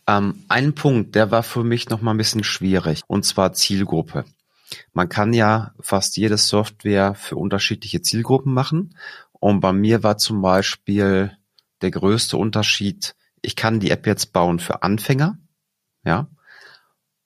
Ähm, 0.09 0.43
ein 0.49 0.75
Punkt, 0.75 1.15
der 1.17 1.31
war 1.31 1.43
für 1.43 1.65
mich 1.65 1.91
noch 1.91 2.01
mal 2.01 2.13
ein 2.13 2.19
bisschen 2.19 2.45
schwierig, 2.45 3.03
und 3.09 3.27
zwar 3.27 3.53
Zielgruppe. 3.53 4.25
Man 4.93 5.09
kann 5.09 5.33
ja 5.33 5.75
fast 5.81 6.17
jede 6.17 6.37
Software 6.37 7.15
für 7.15 7.37
unterschiedliche 7.37 8.03
Zielgruppen 8.03 8.53
machen. 8.53 8.97
Und 9.33 9.61
bei 9.61 9.73
mir 9.73 10.03
war 10.03 10.19
zum 10.19 10.43
Beispiel 10.43 11.37
der 11.81 11.91
größte 11.91 12.37
Unterschied, 12.37 13.15
ich 13.41 13.57
kann 13.57 13.81
die 13.81 13.91
App 13.91 14.07
jetzt 14.07 14.33
bauen 14.33 14.61
für 14.61 14.83
Anfänger, 14.83 15.39
ja, 16.05 16.29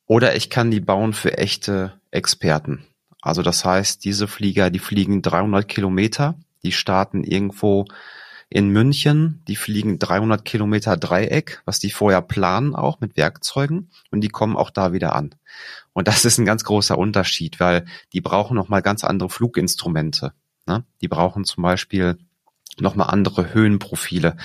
oder 0.06 0.36
ich 0.36 0.50
kann 0.50 0.70
die 0.70 0.80
bauen 0.80 1.12
für 1.12 1.36
echte 1.36 2.00
Experten. 2.10 2.86
Also 3.20 3.42
das 3.42 3.64
heißt, 3.64 4.04
diese 4.04 4.28
Flieger, 4.28 4.70
die 4.70 4.78
fliegen 4.78 5.20
300 5.20 5.68
Kilometer, 5.68 6.38
die 6.62 6.72
starten 6.72 7.24
irgendwo 7.24 7.86
in 8.48 8.68
München, 8.68 9.42
die 9.48 9.56
fliegen 9.56 9.98
300 9.98 10.44
Kilometer 10.44 10.96
Dreieck, 10.96 11.60
was 11.64 11.80
die 11.80 11.90
vorher 11.90 12.22
planen 12.22 12.76
auch 12.76 13.00
mit 13.00 13.16
Werkzeugen 13.16 13.90
und 14.10 14.20
die 14.20 14.28
kommen 14.28 14.56
auch 14.56 14.70
da 14.70 14.92
wieder 14.92 15.16
an. 15.16 15.34
Und 15.96 16.08
das 16.08 16.26
ist 16.26 16.36
ein 16.36 16.44
ganz 16.44 16.62
großer 16.62 16.98
Unterschied, 16.98 17.58
weil 17.58 17.86
die 18.12 18.20
brauchen 18.20 18.54
nochmal 18.54 18.82
ganz 18.82 19.02
andere 19.02 19.30
Fluginstrumente. 19.30 20.34
Ne? 20.66 20.84
Die 21.00 21.08
brauchen 21.08 21.46
zum 21.46 21.62
Beispiel 21.62 22.18
nochmal 22.78 23.08
andere 23.08 23.54
Höhenprofile. 23.54 24.36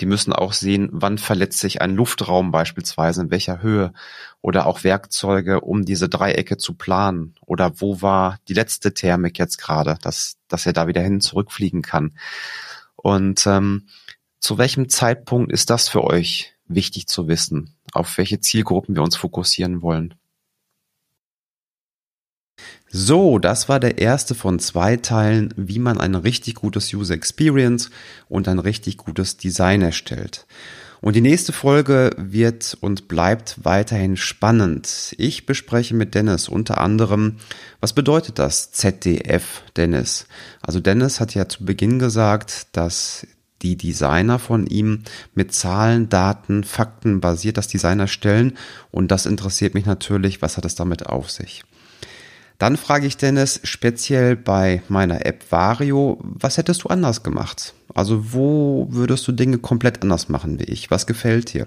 Die 0.00 0.04
müssen 0.04 0.34
auch 0.34 0.52
sehen, 0.52 0.90
wann 0.92 1.16
verletzt 1.16 1.60
sich 1.60 1.80
ein 1.80 1.96
Luftraum 1.96 2.50
beispielsweise, 2.50 3.22
in 3.22 3.30
welcher 3.30 3.62
Höhe 3.62 3.94
oder 4.42 4.66
auch 4.66 4.84
Werkzeuge, 4.84 5.62
um 5.62 5.86
diese 5.86 6.10
Dreiecke 6.10 6.58
zu 6.58 6.74
planen 6.74 7.34
oder 7.46 7.80
wo 7.80 8.02
war 8.02 8.38
die 8.48 8.54
letzte 8.54 8.92
Thermik 8.92 9.38
jetzt 9.38 9.56
gerade, 9.56 9.96
dass, 10.02 10.36
dass 10.48 10.66
er 10.66 10.74
da 10.74 10.86
wieder 10.86 11.00
hin 11.00 11.22
zurückfliegen 11.22 11.80
kann. 11.80 12.12
Und 12.96 13.46
ähm, 13.46 13.86
zu 14.38 14.58
welchem 14.58 14.90
Zeitpunkt 14.90 15.50
ist 15.50 15.70
das 15.70 15.88
für 15.88 16.04
euch 16.04 16.52
wichtig 16.66 17.06
zu 17.06 17.26
wissen, 17.26 17.74
auf 17.94 18.18
welche 18.18 18.40
Zielgruppen 18.40 18.94
wir 18.94 19.02
uns 19.02 19.16
fokussieren 19.16 19.80
wollen? 19.80 20.19
So, 22.92 23.38
das 23.38 23.68
war 23.68 23.78
der 23.78 23.98
erste 23.98 24.34
von 24.34 24.58
zwei 24.58 24.96
Teilen, 24.96 25.54
wie 25.56 25.78
man 25.78 26.00
ein 26.00 26.16
richtig 26.16 26.56
gutes 26.56 26.92
User 26.92 27.14
Experience 27.14 27.88
und 28.28 28.48
ein 28.48 28.58
richtig 28.58 28.96
gutes 28.96 29.36
Design 29.36 29.80
erstellt. 29.80 30.44
Und 31.00 31.14
die 31.14 31.20
nächste 31.20 31.52
Folge 31.52 32.10
wird 32.18 32.76
und 32.80 33.06
bleibt 33.06 33.58
weiterhin 33.62 34.16
spannend. 34.16 35.14
Ich 35.18 35.46
bespreche 35.46 35.94
mit 35.94 36.16
Dennis 36.16 36.48
unter 36.48 36.78
anderem, 36.78 37.36
was 37.80 37.92
bedeutet 37.92 38.40
das 38.40 38.72
ZDF, 38.72 39.62
Dennis? 39.76 40.26
Also 40.60 40.80
Dennis 40.80 41.20
hat 41.20 41.34
ja 41.34 41.48
zu 41.48 41.64
Beginn 41.64 42.00
gesagt, 42.00 42.66
dass 42.72 43.24
die 43.62 43.76
Designer 43.76 44.40
von 44.40 44.66
ihm 44.66 45.04
mit 45.34 45.54
Zahlen, 45.54 46.08
Daten, 46.08 46.64
Fakten 46.64 47.20
basiert 47.20 47.56
das 47.56 47.68
Design 47.68 48.00
erstellen. 48.00 48.58
Und 48.90 49.12
das 49.12 49.26
interessiert 49.26 49.74
mich 49.74 49.86
natürlich, 49.86 50.42
was 50.42 50.56
hat 50.56 50.64
es 50.64 50.74
damit 50.74 51.06
auf 51.06 51.30
sich? 51.30 51.62
Dann 52.60 52.76
frage 52.76 53.06
ich 53.06 53.16
Dennis 53.16 53.58
speziell 53.64 54.36
bei 54.36 54.82
meiner 54.86 55.24
App 55.24 55.50
Vario, 55.50 56.18
was 56.20 56.58
hättest 56.58 56.84
du 56.84 56.88
anders 56.88 57.22
gemacht? 57.22 57.72
Also 57.94 58.34
wo 58.34 58.86
würdest 58.90 59.26
du 59.26 59.32
Dinge 59.32 59.56
komplett 59.56 60.02
anders 60.02 60.28
machen 60.28 60.60
wie 60.60 60.64
ich? 60.64 60.90
Was 60.90 61.06
gefällt 61.06 61.54
dir? 61.54 61.66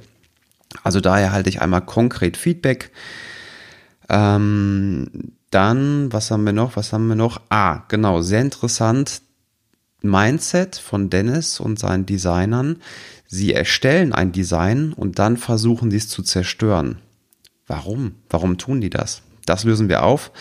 Also 0.83 1.01
daher 1.01 1.31
halte 1.31 1.49
ich 1.49 1.63
einmal 1.63 1.81
konkret 1.81 2.37
Feedback. 2.37 2.91
Ähm, 4.07 5.33
dann, 5.49 6.13
was 6.13 6.29
haben 6.29 6.45
wir 6.45 6.53
noch? 6.53 6.75
Was 6.75 6.93
haben 6.93 7.07
wir 7.07 7.15
noch? 7.15 7.41
Ah, 7.49 7.81
genau, 7.87 8.21
sehr 8.21 8.41
interessant. 8.41 9.23
Mindset 10.03 10.75
von 10.75 11.09
Dennis 11.09 11.59
und 11.59 11.79
seinen 11.79 12.05
Designern. 12.05 12.83
Sie 13.25 13.51
erstellen 13.51 14.13
ein 14.13 14.31
Design 14.31 14.93
und 14.93 15.17
dann 15.17 15.37
versuchen 15.37 15.89
sie 15.89 15.97
es 15.97 16.07
zu 16.07 16.21
zerstören. 16.21 16.99
Warum? 17.65 18.13
Warum 18.29 18.59
tun 18.59 18.79
die 18.79 18.91
das? 18.91 19.23
Das 19.45 19.63
lösen 19.63 19.89
wir 19.89 20.03
auf. 20.03 20.31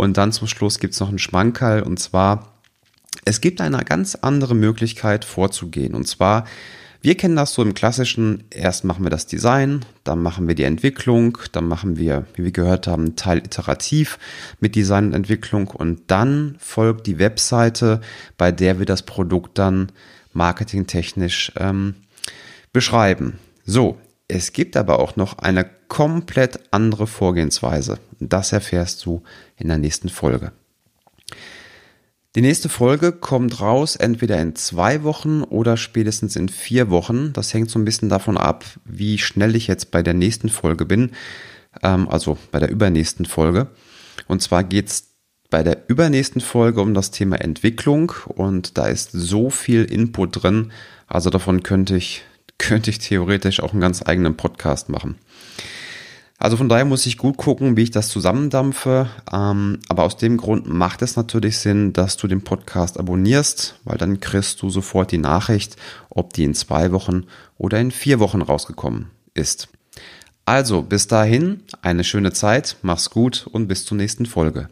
Und 0.00 0.16
dann 0.16 0.32
zum 0.32 0.48
Schluss 0.48 0.78
gibt 0.78 0.94
es 0.94 1.00
noch 1.00 1.10
einen 1.10 1.18
Schmankerl 1.18 1.82
und 1.82 1.98
zwar, 2.00 2.54
es 3.26 3.42
gibt 3.42 3.60
eine 3.60 3.84
ganz 3.84 4.14
andere 4.14 4.54
Möglichkeit 4.54 5.26
vorzugehen. 5.26 5.94
Und 5.94 6.08
zwar, 6.08 6.46
wir 7.02 7.18
kennen 7.18 7.36
das 7.36 7.52
so 7.52 7.60
im 7.60 7.74
klassischen, 7.74 8.44
erst 8.48 8.82
machen 8.82 9.04
wir 9.04 9.10
das 9.10 9.26
Design, 9.26 9.84
dann 10.02 10.22
machen 10.22 10.48
wir 10.48 10.54
die 10.54 10.62
Entwicklung, 10.62 11.36
dann 11.52 11.68
machen 11.68 11.98
wir, 11.98 12.24
wie 12.32 12.44
wir 12.44 12.50
gehört 12.50 12.86
haben, 12.86 13.14
Teil 13.14 13.40
iterativ 13.44 14.18
mit 14.58 14.74
Design 14.74 15.08
und 15.08 15.12
Entwicklung 15.12 15.68
und 15.68 16.00
dann 16.06 16.56
folgt 16.60 17.06
die 17.06 17.18
Webseite, 17.18 18.00
bei 18.38 18.52
der 18.52 18.78
wir 18.78 18.86
das 18.86 19.02
Produkt 19.02 19.58
dann 19.58 19.92
marketingtechnisch 20.32 21.52
ähm, 21.58 21.94
beschreiben. 22.72 23.38
So, 23.66 23.98
es 24.30 24.52
gibt 24.52 24.76
aber 24.76 24.98
auch 24.98 25.16
noch 25.16 25.38
eine 25.38 25.68
komplett 25.88 26.60
andere 26.70 27.06
Vorgehensweise. 27.06 27.98
Das 28.18 28.52
erfährst 28.52 29.04
du 29.04 29.22
in 29.56 29.68
der 29.68 29.78
nächsten 29.78 30.08
Folge. 30.08 30.52
Die 32.36 32.42
nächste 32.42 32.68
Folge 32.68 33.10
kommt 33.10 33.60
raus 33.60 33.96
entweder 33.96 34.40
in 34.40 34.54
zwei 34.54 35.02
Wochen 35.02 35.42
oder 35.42 35.76
spätestens 35.76 36.36
in 36.36 36.48
vier 36.48 36.88
Wochen. 36.88 37.32
Das 37.32 37.52
hängt 37.52 37.70
so 37.70 37.78
ein 37.78 37.84
bisschen 37.84 38.08
davon 38.08 38.36
ab, 38.36 38.64
wie 38.84 39.18
schnell 39.18 39.56
ich 39.56 39.66
jetzt 39.66 39.90
bei 39.90 40.02
der 40.02 40.14
nächsten 40.14 40.48
Folge 40.48 40.84
bin. 40.86 41.10
Ähm, 41.82 42.08
also 42.08 42.38
bei 42.52 42.60
der 42.60 42.70
übernächsten 42.70 43.26
Folge. 43.26 43.66
Und 44.28 44.42
zwar 44.42 44.62
geht's 44.62 45.08
bei 45.50 45.64
der 45.64 45.88
übernächsten 45.88 46.40
Folge 46.40 46.80
um 46.80 46.94
das 46.94 47.10
Thema 47.10 47.40
Entwicklung 47.40 48.12
und 48.26 48.78
da 48.78 48.86
ist 48.86 49.10
so 49.10 49.50
viel 49.50 49.84
Input 49.84 50.44
drin. 50.44 50.70
Also 51.08 51.30
davon 51.30 51.64
könnte 51.64 51.96
ich 51.96 52.22
könnte 52.60 52.90
ich 52.90 52.98
theoretisch 52.98 53.60
auch 53.60 53.72
einen 53.72 53.80
ganz 53.80 54.06
eigenen 54.06 54.36
Podcast 54.36 54.88
machen. 54.88 55.16
Also 56.38 56.56
von 56.56 56.68
daher 56.68 56.84
muss 56.84 57.04
ich 57.04 57.18
gut 57.18 57.36
gucken, 57.36 57.76
wie 57.76 57.82
ich 57.82 57.90
das 57.90 58.08
zusammendampfe. 58.08 59.10
Ähm, 59.32 59.78
aber 59.88 60.04
aus 60.04 60.16
dem 60.16 60.36
Grund 60.36 60.68
macht 60.68 61.02
es 61.02 61.16
natürlich 61.16 61.58
Sinn, 61.58 61.92
dass 61.92 62.16
du 62.16 62.28
den 62.28 62.42
Podcast 62.42 62.98
abonnierst, 62.98 63.80
weil 63.84 63.98
dann 63.98 64.20
kriegst 64.20 64.62
du 64.62 64.70
sofort 64.70 65.10
die 65.10 65.18
Nachricht, 65.18 65.76
ob 66.08 66.32
die 66.32 66.44
in 66.44 66.54
zwei 66.54 66.92
Wochen 66.92 67.24
oder 67.58 67.78
in 67.80 67.90
vier 67.90 68.20
Wochen 68.20 68.40
rausgekommen 68.40 69.10
ist. 69.34 69.68
Also 70.46 70.82
bis 70.82 71.06
dahin, 71.06 71.62
eine 71.82 72.04
schöne 72.04 72.32
Zeit, 72.32 72.76
mach's 72.82 73.10
gut 73.10 73.46
und 73.50 73.68
bis 73.68 73.84
zur 73.84 73.96
nächsten 73.96 74.26
Folge. 74.26 74.68